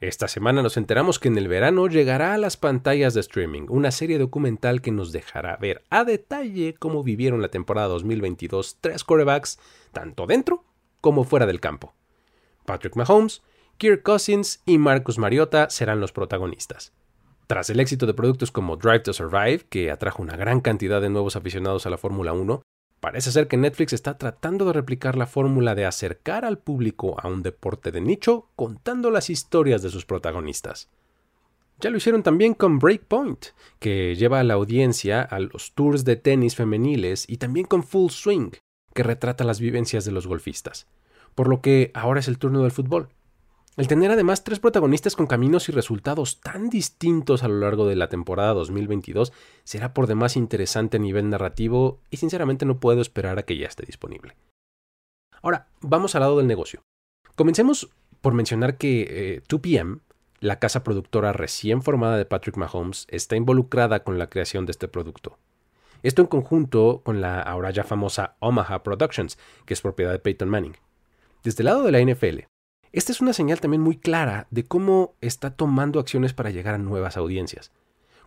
Esta 0.00 0.28
semana 0.28 0.62
nos 0.62 0.76
enteramos 0.76 1.18
que 1.18 1.26
en 1.26 1.36
el 1.38 1.48
verano 1.48 1.88
llegará 1.88 2.32
a 2.32 2.38
las 2.38 2.56
pantallas 2.56 3.14
de 3.14 3.20
streaming 3.20 3.66
una 3.68 3.90
serie 3.90 4.18
documental 4.18 4.80
que 4.80 4.92
nos 4.92 5.10
dejará 5.10 5.56
ver 5.56 5.82
a 5.90 6.04
detalle 6.04 6.76
cómo 6.78 7.02
vivieron 7.02 7.42
la 7.42 7.48
temporada 7.48 7.88
2022 7.88 8.78
tres 8.80 9.02
quarterbacks, 9.02 9.58
tanto 9.90 10.26
dentro 10.26 10.64
como 11.00 11.24
fuera 11.24 11.46
del 11.46 11.58
campo. 11.58 11.94
Patrick 12.64 12.94
Mahomes, 12.94 13.42
Kirk 13.76 14.04
Cousins 14.04 14.62
y 14.66 14.78
Marcus 14.78 15.18
Mariota 15.18 15.68
serán 15.68 15.98
los 15.98 16.12
protagonistas. 16.12 16.92
Tras 17.48 17.68
el 17.70 17.80
éxito 17.80 18.06
de 18.06 18.14
productos 18.14 18.52
como 18.52 18.76
Drive 18.76 19.00
to 19.00 19.12
Survive, 19.12 19.64
que 19.68 19.90
atrajo 19.90 20.22
una 20.22 20.36
gran 20.36 20.60
cantidad 20.60 21.00
de 21.00 21.10
nuevos 21.10 21.34
aficionados 21.34 21.86
a 21.86 21.90
la 21.90 21.98
Fórmula 21.98 22.32
1, 22.32 22.62
Parece 23.00 23.30
ser 23.30 23.46
que 23.46 23.56
Netflix 23.56 23.92
está 23.92 24.18
tratando 24.18 24.64
de 24.64 24.72
replicar 24.72 25.16
la 25.16 25.26
fórmula 25.26 25.74
de 25.74 25.86
acercar 25.86 26.44
al 26.44 26.58
público 26.58 27.16
a 27.20 27.28
un 27.28 27.42
deporte 27.42 27.92
de 27.92 28.00
nicho 28.00 28.48
contando 28.56 29.10
las 29.10 29.30
historias 29.30 29.82
de 29.82 29.90
sus 29.90 30.04
protagonistas. 30.04 30.88
Ya 31.80 31.90
lo 31.90 31.96
hicieron 31.96 32.24
también 32.24 32.54
con 32.54 32.80
Breakpoint, 32.80 33.46
que 33.78 34.16
lleva 34.16 34.40
a 34.40 34.44
la 34.44 34.54
audiencia 34.54 35.22
a 35.22 35.38
los 35.38 35.74
tours 35.74 36.04
de 36.04 36.16
tenis 36.16 36.56
femeniles 36.56 37.24
y 37.28 37.36
también 37.36 37.66
con 37.66 37.84
Full 37.84 38.10
Swing, 38.10 38.50
que 38.94 39.04
retrata 39.04 39.44
las 39.44 39.60
vivencias 39.60 40.04
de 40.04 40.10
los 40.10 40.26
golfistas. 40.26 40.88
Por 41.36 41.48
lo 41.48 41.60
que 41.60 41.92
ahora 41.94 42.18
es 42.18 42.26
el 42.26 42.38
turno 42.38 42.62
del 42.62 42.72
fútbol. 42.72 43.10
El 43.78 43.86
tener 43.86 44.10
además 44.10 44.42
tres 44.42 44.58
protagonistas 44.58 45.14
con 45.14 45.28
caminos 45.28 45.68
y 45.68 45.72
resultados 45.72 46.40
tan 46.40 46.68
distintos 46.68 47.44
a 47.44 47.48
lo 47.48 47.60
largo 47.60 47.86
de 47.86 47.94
la 47.94 48.08
temporada 48.08 48.52
2022 48.54 49.32
será 49.62 49.94
por 49.94 50.08
demás 50.08 50.36
interesante 50.36 50.96
a 50.96 51.00
nivel 51.00 51.30
narrativo 51.30 52.00
y 52.10 52.16
sinceramente 52.16 52.66
no 52.66 52.80
puedo 52.80 53.00
esperar 53.00 53.38
a 53.38 53.44
que 53.44 53.56
ya 53.56 53.68
esté 53.68 53.86
disponible. 53.86 54.34
Ahora, 55.42 55.68
vamos 55.80 56.16
al 56.16 56.22
lado 56.22 56.38
del 56.38 56.48
negocio. 56.48 56.82
Comencemos 57.36 57.88
por 58.20 58.34
mencionar 58.34 58.78
que 58.78 59.44
2PM, 59.48 59.98
eh, 59.98 60.00
la 60.40 60.58
casa 60.58 60.82
productora 60.82 61.32
recién 61.32 61.80
formada 61.80 62.16
de 62.16 62.24
Patrick 62.24 62.56
Mahomes, 62.56 63.06
está 63.08 63.36
involucrada 63.36 64.02
con 64.02 64.18
la 64.18 64.28
creación 64.28 64.66
de 64.66 64.72
este 64.72 64.88
producto. 64.88 65.38
Esto 66.02 66.22
en 66.22 66.26
conjunto 66.26 67.02
con 67.04 67.20
la 67.20 67.40
ahora 67.40 67.70
ya 67.70 67.84
famosa 67.84 68.34
Omaha 68.40 68.82
Productions, 68.82 69.38
que 69.66 69.74
es 69.74 69.80
propiedad 69.80 70.10
de 70.10 70.18
Peyton 70.18 70.48
Manning. 70.48 70.76
Desde 71.44 71.62
el 71.62 71.66
lado 71.66 71.84
de 71.84 71.92
la 71.92 72.00
NFL, 72.00 72.40
esta 72.92 73.12
es 73.12 73.20
una 73.20 73.32
señal 73.32 73.60
también 73.60 73.82
muy 73.82 73.96
clara 73.96 74.46
de 74.50 74.64
cómo 74.64 75.14
está 75.20 75.50
tomando 75.50 76.00
acciones 76.00 76.32
para 76.32 76.50
llegar 76.50 76.74
a 76.74 76.78
nuevas 76.78 77.16
audiencias. 77.16 77.72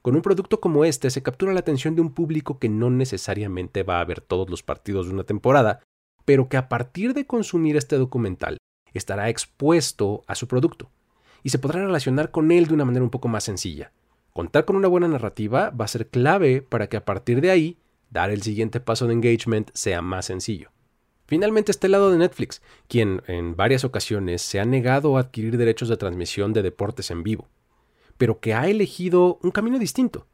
Con 0.02 0.15
un 0.15 0.21
producto 0.21 0.60
como 0.60 0.86
este 0.86 1.10
se 1.10 1.24
captura 1.24 1.54
la 1.54 1.60
atención 1.60 1.95
de 1.95 2.02
un 2.02 2.13
público 2.13 2.60
que 2.60 2.69
no 2.69 2.89
necesariamente 2.89 3.84
va 3.84 4.00
a 4.00 4.06
ver 4.06 4.21
todos 4.21 4.50
los 4.50 4.63
partidos 4.63 5.08
de 5.08 5.13
una 5.13 5.24
temporada, 5.24 5.82
pero 6.26 6.50
que 6.50 6.58
a 6.58 6.69
partir 6.69 7.13
de 7.13 7.26
consumir 7.26 7.76
este 7.76 7.97
documental 7.97 8.58
estará 8.93 9.30
expuesto 9.30 10.24
a 10.28 10.36
su 10.36 10.47
producto 10.47 10.89
y 11.43 11.50
se 11.50 11.60
podrá 11.60 11.86
relacionar 11.86 12.32
con 12.32 12.52
él 12.52 12.67
de 12.67 12.74
una 12.74 12.86
manera 12.86 13.04
un 13.04 13.10
poco 13.10 13.28
más 13.28 13.43
sencilla. 13.43 13.91
Contar 14.34 14.65
con 14.65 14.76
una 14.76 14.88
buena 14.88 15.08
narrativa 15.08 15.71
va 15.71 15.86
a 15.86 15.89
ser 15.89 16.08
clave 16.08 16.62
para 16.62 16.88
que 16.88 16.97
a 16.97 17.06
partir 17.06 17.41
de 17.41 17.52
ahí 17.52 17.78
dar 18.10 18.30
el 18.30 18.41
siguiente 18.41 18.80
paso 18.80 19.08
de 19.08 19.13
engagement 19.13 19.71
sea 19.74 20.02
más 20.02 20.26
sencillo. 20.26 20.71
Finalmente 21.31 21.71
está 21.71 21.87
el 21.87 21.93
lado 21.93 22.11
de 22.11 22.17
Netflix, 22.17 22.61
quien 22.89 23.23
en 23.25 23.55
varias 23.55 23.85
ocasiones 23.85 24.41
se 24.41 24.59
ha 24.59 24.65
negado 24.65 25.15
a 25.15 25.21
adquirir 25.21 25.55
derechos 25.55 25.87
de 25.87 25.95
transmisión 25.95 26.51
de 26.51 26.61
deportes 26.61 27.09
en 27.09 27.23
vivo, 27.23 27.47
pero 28.17 28.41
que 28.41 28.53
ha 28.53 28.67
elegido 28.67 29.39
un 29.41 29.51
camino 29.51 29.79
distinto, 29.79 30.27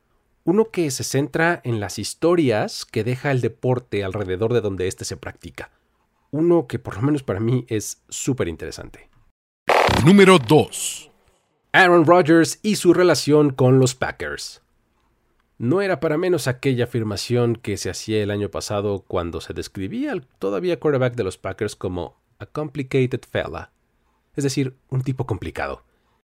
uno 0.44 0.72
que 0.72 0.90
se 0.90 1.04
centra 1.04 1.62
en 1.64 1.80
las 1.80 2.00
historias 2.00 2.84
que 2.84 3.04
deja 3.04 3.30
el 3.30 3.42
deporte 3.42 4.04
alrededor 4.04 4.54
de 4.54 4.62
donde 4.62 4.88
éste 4.88 5.06
se 5.06 5.18
practica, 5.18 5.70
uno 6.32 6.66
que 6.66 6.80
por 6.80 6.96
lo 6.96 7.04
menos 7.04 7.22
para 7.22 7.40
mí 7.40 7.68
es 7.68 8.02
súper 8.10 8.48
interesante. 8.48 9.08
Número 10.04 10.40
2. 10.40 11.12
Aaron 11.74 12.08
Rodgers 12.08 12.58
y 12.64 12.78
su 12.78 12.96
relación 12.96 13.52
con 13.52 13.78
los 13.78 13.94
Packers. 13.94 14.64
No 15.60 15.82
era 15.82 16.00
para 16.00 16.18
menos 16.18 16.48
aquella 16.48 16.84
afirmación 16.84 17.56
que 17.56 17.78
se 17.78 17.90
hacía 17.90 18.22
el 18.22 18.30
año 18.30 18.50
pasado 18.50 19.04
cuando 19.08 19.42
se 19.42 19.54
describía 19.54 20.12
al 20.12 20.28
todavía 20.28 20.80
quarterback 20.80 21.16
de 21.16 21.24
los 21.24 21.40
Packers 21.40 21.76
como 21.76 22.16
a 22.38 22.46
complicated 22.46 23.22
fella, 23.28 23.72
es 24.36 24.44
decir, 24.44 24.76
un 24.90 25.02
tipo 25.02 25.26
complicado. 25.26 25.84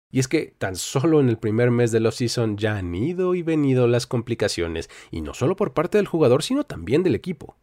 Y 0.09 0.19
es 0.19 0.29
que 0.29 0.55
tan 0.57 0.77
solo 0.77 1.19
en 1.19 1.27
el 1.27 1.37
primer 1.37 1.69
mes 1.69 1.91
de 1.91 1.99
la 1.99 2.11
season 2.11 2.57
ya 2.57 2.77
han 2.77 2.95
ido 2.95 3.35
y 3.35 3.43
venido 3.43 3.87
las 3.87 4.07
complicaciones, 4.07 4.89
y 5.11 5.19
no 5.19 5.33
solo 5.33 5.57
por 5.57 5.73
parte 5.73 5.97
del 5.97 6.07
jugador, 6.07 6.41
sino 6.41 6.63
también 6.63 7.03
del 7.03 7.13
equipo. 7.13 7.57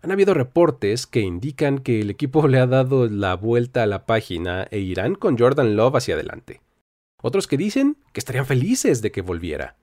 Han 0.00 0.10
habido 0.10 0.32
reportes 0.32 1.06
que 1.06 1.20
indican 1.20 1.78
que 1.78 2.00
el 2.00 2.08
equipo 2.08 2.48
le 2.48 2.58
ha 2.58 2.66
dado 2.66 3.08
la 3.08 3.36
vuelta 3.36 3.82
a 3.82 3.86
la 3.86 4.06
página 4.06 4.66
e 4.70 4.78
irán 4.78 5.16
con 5.16 5.38
Jordan 5.38 5.76
Love 5.76 5.96
hacia 5.96 6.14
adelante. 6.14 6.62
Otros 7.22 7.46
que 7.46 7.58
dicen 7.58 7.98
que 8.12 8.20
estarían 8.20 8.46
felices 8.46 9.02
de 9.02 9.12
que 9.12 9.20
volviera. 9.20 9.76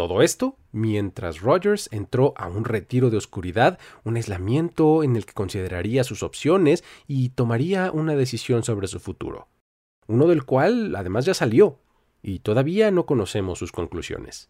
Todo 0.00 0.22
esto 0.22 0.56
mientras 0.72 1.42
Rogers 1.42 1.90
entró 1.92 2.32
a 2.38 2.48
un 2.48 2.64
retiro 2.64 3.10
de 3.10 3.18
oscuridad, 3.18 3.78
un 4.02 4.16
aislamiento 4.16 5.04
en 5.04 5.14
el 5.14 5.26
que 5.26 5.34
consideraría 5.34 6.04
sus 6.04 6.22
opciones 6.22 6.84
y 7.06 7.28
tomaría 7.28 7.92
una 7.92 8.16
decisión 8.16 8.62
sobre 8.62 8.88
su 8.88 8.98
futuro, 8.98 9.48
uno 10.06 10.26
del 10.26 10.46
cual 10.46 10.96
además 10.96 11.26
ya 11.26 11.34
salió, 11.34 11.80
y 12.22 12.38
todavía 12.38 12.90
no 12.90 13.04
conocemos 13.04 13.58
sus 13.58 13.72
conclusiones. 13.72 14.48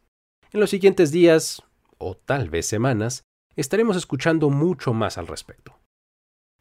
En 0.52 0.60
los 0.60 0.70
siguientes 0.70 1.10
días, 1.10 1.64
o 1.98 2.14
tal 2.14 2.48
vez 2.48 2.66
semanas, 2.66 3.24
estaremos 3.56 3.96
escuchando 3.96 4.50
mucho 4.50 4.94
más 4.94 5.18
al 5.18 5.26
respecto. 5.26 5.74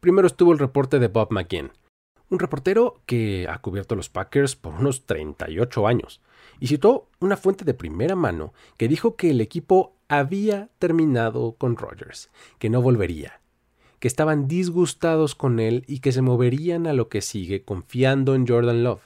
Primero 0.00 0.26
estuvo 0.26 0.52
el 0.52 0.58
reporte 0.58 0.98
de 0.98 1.06
Bob 1.06 1.28
McGinn, 1.30 1.70
un 2.30 2.38
reportero 2.38 3.02
que 3.06 3.46
ha 3.48 3.60
cubierto 3.60 3.96
los 3.96 4.08
Packers 4.08 4.56
por 4.56 4.74
unos 4.74 5.04
38 5.04 5.86
años, 5.86 6.20
y 6.60 6.68
citó 6.68 7.08
una 7.20 7.36
fuente 7.36 7.64
de 7.64 7.74
primera 7.74 8.16
mano 8.16 8.54
que 8.76 8.88
dijo 8.88 9.16
que 9.16 9.30
el 9.30 9.40
equipo 9.40 9.96
había 10.08 10.70
terminado 10.78 11.56
con 11.58 11.76
Rodgers, 11.76 12.30
que 12.58 12.70
no 12.70 12.80
volvería, 12.82 13.40
que 13.98 14.08
estaban 14.08 14.48
disgustados 14.48 15.34
con 15.34 15.60
él 15.60 15.84
y 15.86 16.00
que 16.00 16.12
se 16.12 16.22
moverían 16.22 16.86
a 16.86 16.92
lo 16.92 17.08
que 17.08 17.20
sigue 17.20 17.64
confiando 17.64 18.34
en 18.34 18.46
Jordan 18.46 18.82
Love. 18.84 19.02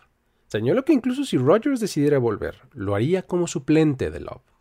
Señaló 0.46 0.84
que 0.84 0.92
incluso 0.92 1.24
si 1.24 1.36
Rodgers 1.36 1.80
decidiera 1.80 2.18
volver, 2.18 2.60
lo 2.72 2.94
haría 2.94 3.22
como 3.22 3.46
suplente 3.46 4.10
de 4.10 4.20
Love. 4.20 4.53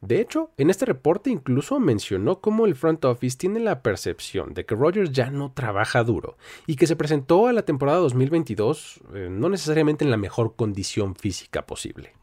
De 0.00 0.20
hecho, 0.20 0.52
en 0.56 0.70
este 0.70 0.84
reporte 0.84 1.28
incluso 1.28 1.80
mencionó 1.80 2.40
cómo 2.40 2.66
el 2.66 2.76
front 2.76 3.04
office 3.04 3.36
tiene 3.36 3.58
la 3.58 3.82
percepción 3.82 4.54
de 4.54 4.64
que 4.64 4.76
Rodgers 4.76 5.10
ya 5.10 5.30
no 5.30 5.52
trabaja 5.52 6.04
duro 6.04 6.36
y 6.66 6.76
que 6.76 6.86
se 6.86 6.94
presentó 6.94 7.48
a 7.48 7.52
la 7.52 7.62
temporada 7.62 7.98
2022 7.98 9.00
eh, 9.14 9.28
no 9.28 9.48
necesariamente 9.48 10.04
en 10.04 10.12
la 10.12 10.16
mejor 10.16 10.54
condición 10.54 11.16
física 11.16 11.66
posible. 11.66 12.14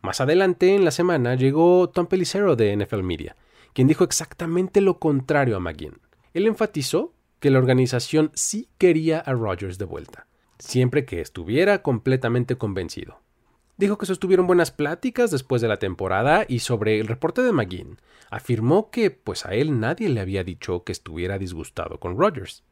Más 0.00 0.20
adelante 0.20 0.74
en 0.74 0.84
la 0.84 0.92
semana 0.92 1.34
llegó 1.34 1.88
Tom 1.88 2.06
Pelicero 2.06 2.54
de 2.54 2.76
NFL 2.76 3.02
Media, 3.02 3.34
quien 3.72 3.88
dijo 3.88 4.04
exactamente 4.04 4.80
lo 4.80 5.00
contrario 5.00 5.56
a 5.56 5.60
McGinn. 5.60 5.98
Él 6.34 6.46
enfatizó 6.46 7.14
que 7.40 7.50
la 7.50 7.58
organización 7.58 8.30
sí 8.34 8.68
quería 8.78 9.18
a 9.18 9.32
Rodgers 9.32 9.78
de 9.78 9.86
vuelta, 9.86 10.28
siempre 10.58 11.04
que 11.04 11.20
estuviera 11.20 11.82
completamente 11.82 12.56
convencido. 12.56 13.23
Dijo 13.76 13.98
que 13.98 14.06
sostuvieron 14.06 14.46
buenas 14.46 14.70
pláticas 14.70 15.30
después 15.30 15.60
de 15.60 15.68
la 15.68 15.78
temporada 15.78 16.44
y 16.48 16.60
sobre 16.60 17.00
el 17.00 17.08
reporte 17.08 17.42
de 17.42 17.52
McGinn, 17.52 17.98
afirmó 18.30 18.90
que 18.90 19.10
pues 19.10 19.46
a 19.46 19.54
él 19.54 19.80
nadie 19.80 20.08
le 20.08 20.20
había 20.20 20.44
dicho 20.44 20.84
que 20.84 20.92
estuviera 20.92 21.38
disgustado 21.38 21.98
con 21.98 22.16
Rodgers. 22.16 22.62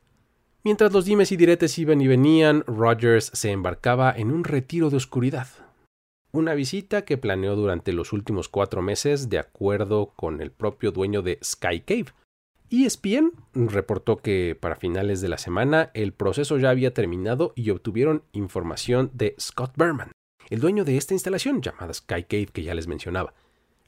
Mientras 0.64 0.92
los 0.92 1.04
dimes 1.04 1.32
y 1.32 1.36
diretes 1.36 1.76
iban 1.78 2.00
y 2.00 2.06
venían, 2.06 2.62
Rodgers 2.68 3.32
se 3.34 3.50
embarcaba 3.50 4.12
en 4.16 4.30
un 4.30 4.44
retiro 4.44 4.90
de 4.90 4.96
oscuridad. 4.96 5.48
Una 6.30 6.54
visita 6.54 7.04
que 7.04 7.18
planeó 7.18 7.56
durante 7.56 7.92
los 7.92 8.12
últimos 8.12 8.48
cuatro 8.48 8.80
meses 8.80 9.28
de 9.28 9.40
acuerdo 9.40 10.12
con 10.14 10.40
el 10.40 10.52
propio 10.52 10.92
dueño 10.92 11.20
de 11.20 11.40
Sky 11.42 11.80
Cave. 11.80 12.06
ESPN 12.70 13.32
reportó 13.54 14.18
que 14.18 14.56
para 14.58 14.76
finales 14.76 15.20
de 15.20 15.28
la 15.28 15.36
semana 15.36 15.90
el 15.94 16.12
proceso 16.12 16.58
ya 16.58 16.70
había 16.70 16.94
terminado 16.94 17.52
y 17.54 17.68
obtuvieron 17.70 18.22
información 18.32 19.10
de 19.12 19.34
Scott 19.38 19.72
Berman, 19.76 20.12
el 20.52 20.60
dueño 20.60 20.84
de 20.84 20.98
esta 20.98 21.14
instalación 21.14 21.62
llamada 21.62 21.94
Sky 21.94 22.24
Cave 22.24 22.48
que 22.52 22.62
ya 22.62 22.74
les 22.74 22.86
mencionaba. 22.86 23.32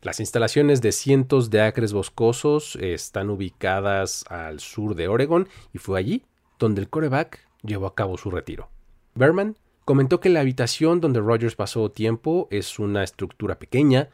Las 0.00 0.18
instalaciones 0.18 0.80
de 0.80 0.92
cientos 0.92 1.50
de 1.50 1.60
acres 1.60 1.92
boscosos 1.92 2.76
están 2.76 3.28
ubicadas 3.28 4.24
al 4.30 4.60
sur 4.60 4.94
de 4.94 5.08
Oregon 5.08 5.46
y 5.74 5.78
fue 5.78 5.98
allí 5.98 6.24
donde 6.58 6.80
el 6.80 6.88
coreback 6.88 7.46
llevó 7.62 7.86
a 7.86 7.94
cabo 7.94 8.16
su 8.16 8.30
retiro. 8.30 8.70
Berman 9.14 9.58
comentó 9.84 10.20
que 10.20 10.30
la 10.30 10.40
habitación 10.40 11.02
donde 11.02 11.20
Rogers 11.20 11.54
pasó 11.54 11.90
tiempo 11.90 12.48
es 12.50 12.78
una 12.78 13.04
estructura 13.04 13.58
pequeña, 13.58 14.08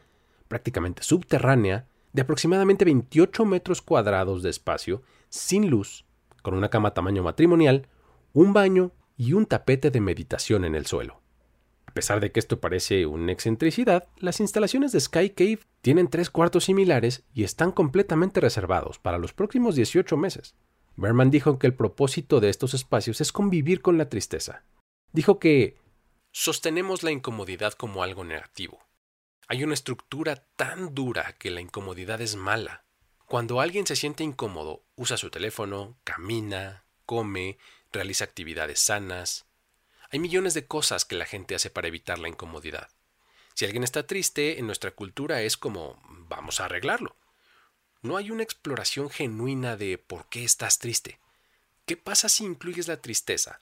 prácticamente 0.49 1.03
subterránea, 1.03 1.87
de 2.11 2.23
aproximadamente 2.23 2.83
28 2.83 3.45
metros 3.45 3.81
cuadrados 3.81 4.43
de 4.43 4.49
espacio, 4.49 5.03
sin 5.29 5.69
luz, 5.69 6.03
con 6.41 6.53
una 6.53 6.69
cama 6.69 6.93
tamaño 6.93 7.23
matrimonial, 7.23 7.87
un 8.33 8.51
baño 8.51 8.91
y 9.15 9.31
un 9.31 9.45
tapete 9.45 9.89
de 9.89 10.01
meditación 10.01 10.65
en 10.65 10.75
el 10.75 10.85
suelo. 10.85 11.20
A 11.91 11.93
pesar 11.93 12.21
de 12.21 12.31
que 12.31 12.39
esto 12.39 12.61
parece 12.61 13.05
una 13.05 13.33
excentricidad, 13.33 14.07
las 14.15 14.39
instalaciones 14.39 14.93
de 14.93 15.01
Sky 15.01 15.31
Cave 15.31 15.59
tienen 15.81 16.07
tres 16.07 16.29
cuartos 16.29 16.63
similares 16.63 17.25
y 17.33 17.43
están 17.43 17.73
completamente 17.73 18.39
reservados 18.39 18.97
para 18.97 19.17
los 19.17 19.33
próximos 19.33 19.75
18 19.75 20.15
meses. 20.15 20.55
Berman 20.95 21.31
dijo 21.31 21.59
que 21.59 21.67
el 21.67 21.73
propósito 21.73 22.39
de 22.39 22.47
estos 22.47 22.73
espacios 22.73 23.19
es 23.19 23.33
convivir 23.33 23.81
con 23.81 23.97
la 23.97 24.07
tristeza. 24.07 24.63
Dijo 25.11 25.37
que 25.37 25.75
sostenemos 26.31 27.03
la 27.03 27.11
incomodidad 27.11 27.73
como 27.73 28.03
algo 28.03 28.23
negativo. 28.23 28.79
Hay 29.49 29.65
una 29.65 29.73
estructura 29.73 30.47
tan 30.55 30.95
dura 30.95 31.35
que 31.37 31.51
la 31.51 31.59
incomodidad 31.59 32.21
es 32.21 32.37
mala. 32.37 32.85
Cuando 33.25 33.59
alguien 33.59 33.85
se 33.85 33.97
siente 33.97 34.23
incómodo, 34.23 34.85
usa 34.95 35.17
su 35.17 35.29
teléfono, 35.29 35.97
camina, 36.05 36.85
come, 37.05 37.57
realiza 37.91 38.23
actividades 38.23 38.79
sanas, 38.79 39.50
hay 40.11 40.19
millones 40.19 40.53
de 40.53 40.67
cosas 40.67 41.05
que 41.05 41.15
la 41.15 41.25
gente 41.25 41.55
hace 41.55 41.69
para 41.69 41.87
evitar 41.87 42.19
la 42.19 42.27
incomodidad. 42.27 42.89
Si 43.53 43.65
alguien 43.65 43.83
está 43.83 44.05
triste, 44.05 44.59
en 44.59 44.65
nuestra 44.65 44.91
cultura 44.91 45.41
es 45.41 45.55
como 45.55 46.01
vamos 46.27 46.59
a 46.59 46.65
arreglarlo. 46.65 47.15
No 48.01 48.17
hay 48.17 48.31
una 48.31 48.43
exploración 48.43 49.09
genuina 49.09 49.77
de 49.77 49.97
por 49.97 50.27
qué 50.27 50.43
estás 50.43 50.79
triste. 50.79 51.19
¿Qué 51.85 51.95
pasa 51.97 52.29
si 52.29 52.43
incluyes 52.43 52.87
la 52.87 53.01
tristeza? 53.01 53.61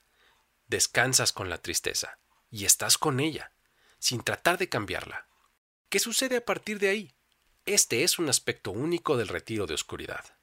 Descansas 0.67 1.33
con 1.33 1.49
la 1.49 1.61
tristeza 1.61 2.19
y 2.49 2.65
estás 2.65 2.97
con 2.97 3.19
ella, 3.19 3.51
sin 3.99 4.23
tratar 4.23 4.57
de 4.57 4.69
cambiarla. 4.69 5.27
¿Qué 5.89 5.99
sucede 5.99 6.37
a 6.37 6.45
partir 6.45 6.79
de 6.79 6.89
ahí? 6.89 7.15
Este 7.65 8.03
es 8.03 8.17
un 8.17 8.29
aspecto 8.29 8.71
único 8.71 9.17
del 9.17 9.27
retiro 9.27 9.67
de 9.67 9.75
oscuridad. 9.75 10.38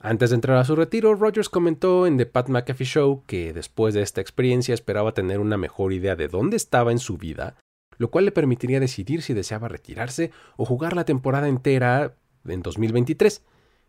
Antes 0.00 0.30
de 0.30 0.36
entrar 0.36 0.56
a 0.58 0.64
su 0.64 0.76
retiro, 0.76 1.16
Rogers 1.16 1.48
comentó 1.48 2.06
en 2.06 2.18
The 2.18 2.26
Pat 2.26 2.48
McAfee 2.48 2.86
Show 2.86 3.24
que 3.26 3.52
después 3.52 3.94
de 3.94 4.02
esta 4.02 4.20
experiencia 4.20 4.72
esperaba 4.72 5.12
tener 5.12 5.40
una 5.40 5.56
mejor 5.56 5.92
idea 5.92 6.14
de 6.14 6.28
dónde 6.28 6.56
estaba 6.56 6.92
en 6.92 7.00
su 7.00 7.18
vida, 7.18 7.56
lo 7.96 8.08
cual 8.08 8.24
le 8.24 8.30
permitiría 8.30 8.78
decidir 8.78 9.22
si 9.22 9.34
deseaba 9.34 9.66
retirarse 9.66 10.30
o 10.56 10.64
jugar 10.64 10.94
la 10.94 11.04
temporada 11.04 11.48
entera 11.48 12.14
en 12.46 12.62
2023. 12.62 13.42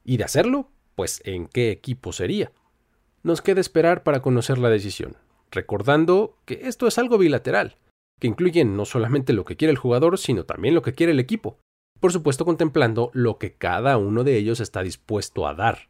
Y 0.03 0.17
de 0.17 0.23
hacerlo, 0.23 0.71
pues 0.95 1.21
en 1.25 1.45
qué 1.45 1.69
equipo 1.69 2.11
sería. 2.11 2.51
Nos 3.21 3.43
queda 3.43 3.61
esperar 3.61 4.01
para 4.01 4.23
conocer 4.23 4.57
la 4.57 4.69
decisión, 4.69 5.15
recordando 5.51 6.37
que 6.45 6.61
esto 6.63 6.87
es 6.87 6.97
algo 6.97 7.19
bilateral, 7.19 7.77
que 8.19 8.25
incluye 8.25 8.65
no 8.65 8.85
solamente 8.85 9.31
lo 9.33 9.45
que 9.45 9.57
quiere 9.57 9.73
el 9.73 9.77
jugador, 9.77 10.17
sino 10.17 10.43
también 10.45 10.73
lo 10.73 10.81
que 10.81 10.95
quiere 10.95 11.11
el 11.11 11.19
equipo, 11.19 11.59
por 11.99 12.11
supuesto 12.11 12.45
contemplando 12.45 13.11
lo 13.13 13.37
que 13.37 13.53
cada 13.53 13.97
uno 13.97 14.23
de 14.23 14.37
ellos 14.37 14.59
está 14.59 14.81
dispuesto 14.81 15.47
a 15.47 15.53
dar. 15.53 15.89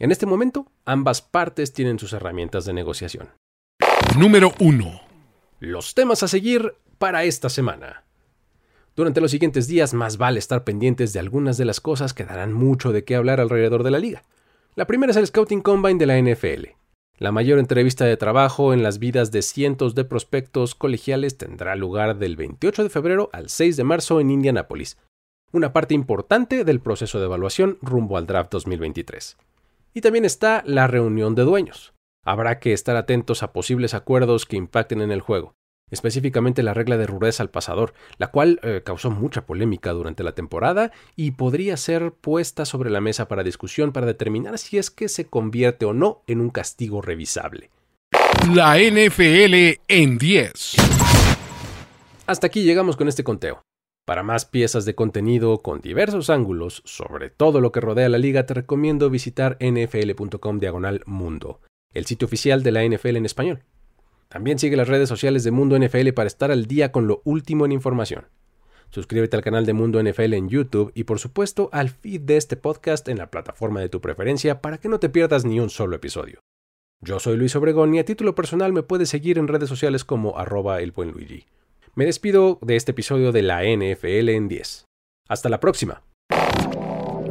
En 0.00 0.10
este 0.10 0.24
momento, 0.24 0.66
ambas 0.86 1.20
partes 1.20 1.74
tienen 1.74 1.98
sus 1.98 2.14
herramientas 2.14 2.64
de 2.64 2.72
negociación. 2.72 3.28
Número 4.18 4.54
1. 4.58 4.98
Los 5.58 5.92
temas 5.92 6.22
a 6.22 6.28
seguir 6.28 6.72
para 6.96 7.24
esta 7.24 7.50
semana. 7.50 8.04
Durante 8.96 9.20
los 9.20 9.30
siguientes 9.30 9.68
días 9.68 9.92
más 9.92 10.16
vale 10.16 10.38
estar 10.38 10.64
pendientes 10.64 11.12
de 11.12 11.20
algunas 11.20 11.58
de 11.58 11.66
las 11.66 11.82
cosas 11.82 12.14
que 12.14 12.24
darán 12.24 12.54
mucho 12.54 12.92
de 12.92 13.04
qué 13.04 13.14
hablar 13.14 13.40
alrededor 13.40 13.82
de 13.82 13.90
la 13.90 13.98
liga. 13.98 14.22
La 14.74 14.86
primera 14.86 15.10
es 15.10 15.18
el 15.18 15.26
Scouting 15.26 15.60
Combine 15.60 15.98
de 15.98 16.06
la 16.06 16.18
NFL. 16.18 16.68
La 17.18 17.30
mayor 17.30 17.58
entrevista 17.58 18.06
de 18.06 18.16
trabajo 18.16 18.72
en 18.72 18.82
las 18.82 19.00
vidas 19.00 19.30
de 19.32 19.42
cientos 19.42 19.94
de 19.94 20.06
prospectos 20.06 20.74
colegiales 20.74 21.36
tendrá 21.36 21.76
lugar 21.76 22.16
del 22.16 22.36
28 22.36 22.84
de 22.84 22.88
febrero 22.88 23.28
al 23.34 23.50
6 23.50 23.76
de 23.76 23.84
marzo 23.84 24.18
en 24.18 24.30
Indianápolis, 24.30 24.96
una 25.52 25.74
parte 25.74 25.92
importante 25.92 26.64
del 26.64 26.80
proceso 26.80 27.18
de 27.18 27.26
evaluación 27.26 27.76
rumbo 27.82 28.16
al 28.16 28.26
draft 28.26 28.50
2023. 28.52 29.36
Y 29.92 30.00
también 30.00 30.24
está 30.24 30.62
la 30.66 30.86
reunión 30.86 31.34
de 31.34 31.42
dueños. 31.42 31.92
Habrá 32.24 32.58
que 32.58 32.72
estar 32.72 32.96
atentos 32.96 33.42
a 33.42 33.52
posibles 33.52 33.94
acuerdos 33.94 34.46
que 34.46 34.56
impacten 34.56 35.00
en 35.00 35.10
el 35.10 35.20
juego, 35.20 35.54
específicamente 35.90 36.62
la 36.62 36.74
regla 36.74 36.96
de 36.96 37.06
rudeza 37.06 37.42
al 37.42 37.50
pasador, 37.50 37.94
la 38.18 38.30
cual 38.30 38.60
eh, 38.62 38.82
causó 38.84 39.10
mucha 39.10 39.46
polémica 39.46 39.92
durante 39.92 40.22
la 40.22 40.32
temporada 40.32 40.92
y 41.16 41.32
podría 41.32 41.76
ser 41.76 42.12
puesta 42.12 42.64
sobre 42.64 42.90
la 42.90 43.00
mesa 43.00 43.26
para 43.26 43.42
discusión 43.42 43.92
para 43.92 44.06
determinar 44.06 44.58
si 44.58 44.78
es 44.78 44.90
que 44.90 45.08
se 45.08 45.26
convierte 45.26 45.86
o 45.86 45.92
no 45.92 46.22
en 46.26 46.40
un 46.40 46.50
castigo 46.50 47.00
revisable. 47.00 47.70
La 48.54 48.78
NFL 48.78 49.80
en 49.88 50.18
10. 50.18 50.76
Hasta 52.26 52.46
aquí 52.46 52.62
llegamos 52.62 52.96
con 52.96 53.08
este 53.08 53.24
conteo. 53.24 53.62
Para 54.10 54.24
más 54.24 54.44
piezas 54.44 54.84
de 54.86 54.96
contenido 54.96 55.58
con 55.58 55.80
diversos 55.80 56.30
ángulos 56.30 56.82
sobre 56.84 57.30
todo 57.30 57.60
lo 57.60 57.70
que 57.70 57.78
rodea 57.78 58.08
la 58.08 58.18
liga, 58.18 58.44
te 58.44 58.54
recomiendo 58.54 59.08
visitar 59.08 59.56
nfl.com 59.60 60.58
diagonal 60.58 61.00
mundo, 61.06 61.60
el 61.94 62.06
sitio 62.06 62.26
oficial 62.26 62.64
de 62.64 62.72
la 62.72 62.84
NFL 62.84 63.14
en 63.14 63.24
español. 63.24 63.62
También 64.28 64.58
sigue 64.58 64.76
las 64.76 64.88
redes 64.88 65.08
sociales 65.08 65.44
de 65.44 65.52
Mundo 65.52 65.78
NFL 65.78 66.08
para 66.08 66.26
estar 66.26 66.50
al 66.50 66.66
día 66.66 66.90
con 66.90 67.06
lo 67.06 67.22
último 67.24 67.64
en 67.66 67.70
información. 67.70 68.26
Suscríbete 68.90 69.36
al 69.36 69.44
canal 69.44 69.64
de 69.64 69.74
Mundo 69.74 70.02
NFL 70.02 70.34
en 70.34 70.48
YouTube 70.48 70.90
y 70.96 71.04
por 71.04 71.20
supuesto 71.20 71.70
al 71.72 71.90
feed 71.90 72.22
de 72.22 72.36
este 72.36 72.56
podcast 72.56 73.06
en 73.06 73.18
la 73.18 73.30
plataforma 73.30 73.78
de 73.78 73.90
tu 73.90 74.00
preferencia 74.00 74.60
para 74.60 74.78
que 74.78 74.88
no 74.88 74.98
te 74.98 75.08
pierdas 75.08 75.44
ni 75.44 75.60
un 75.60 75.70
solo 75.70 75.94
episodio. 75.94 76.40
Yo 77.00 77.20
soy 77.20 77.36
Luis 77.36 77.54
Obregón 77.54 77.94
y 77.94 78.00
a 78.00 78.04
título 78.04 78.34
personal 78.34 78.72
me 78.72 78.82
puedes 78.82 79.08
seguir 79.08 79.38
en 79.38 79.46
redes 79.46 79.68
sociales 79.68 80.04
como 80.04 80.36
arroba 80.36 80.80
el 80.80 80.90
buen 80.90 81.12
Luigi. 81.12 81.46
Me 81.94 82.04
despido 82.06 82.58
de 82.62 82.76
este 82.76 82.92
episodio 82.92 83.32
de 83.32 83.42
la 83.42 83.62
NFL 83.64 84.28
en 84.28 84.48
10. 84.48 84.86
Hasta 85.28 85.48
la 85.48 85.58
próxima. 85.58 86.02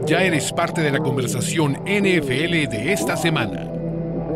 Ya 0.06 0.24
eres 0.24 0.52
parte 0.52 0.82
de 0.82 0.92
la 0.92 1.00
conversación 1.00 1.74
NFL 1.86 2.68
de 2.70 2.92
esta 2.94 3.16
semana. 3.16 3.72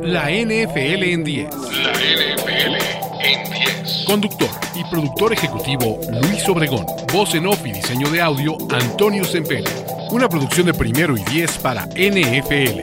La 0.01 0.29
NFL 0.29 1.03
en 1.03 1.23
10. 1.23 1.49
La 1.53 1.91
NFL 1.91 2.75
en 3.21 3.51
10. 3.51 4.03
Conductor 4.07 4.49
y 4.75 4.83
productor 4.85 5.33
ejecutivo 5.33 5.99
Luis 6.21 6.47
Obregón. 6.47 6.85
Voz 7.11 7.35
en 7.35 7.45
off 7.47 7.65
y 7.65 7.73
diseño 7.73 8.09
de 8.09 8.21
audio 8.21 8.57
Antonio 8.71 9.23
Sempere. 9.25 9.63
una 10.11 10.29
producción 10.29 10.67
de 10.67 10.73
primero 10.73 11.17
y 11.17 11.23
diez 11.25 11.57
para 11.57 11.85
NFL. 11.87 12.79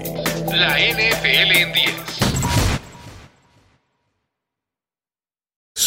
La 0.55 0.77
NFL 0.79 1.57
en 1.57 1.73
10. 1.73 2.10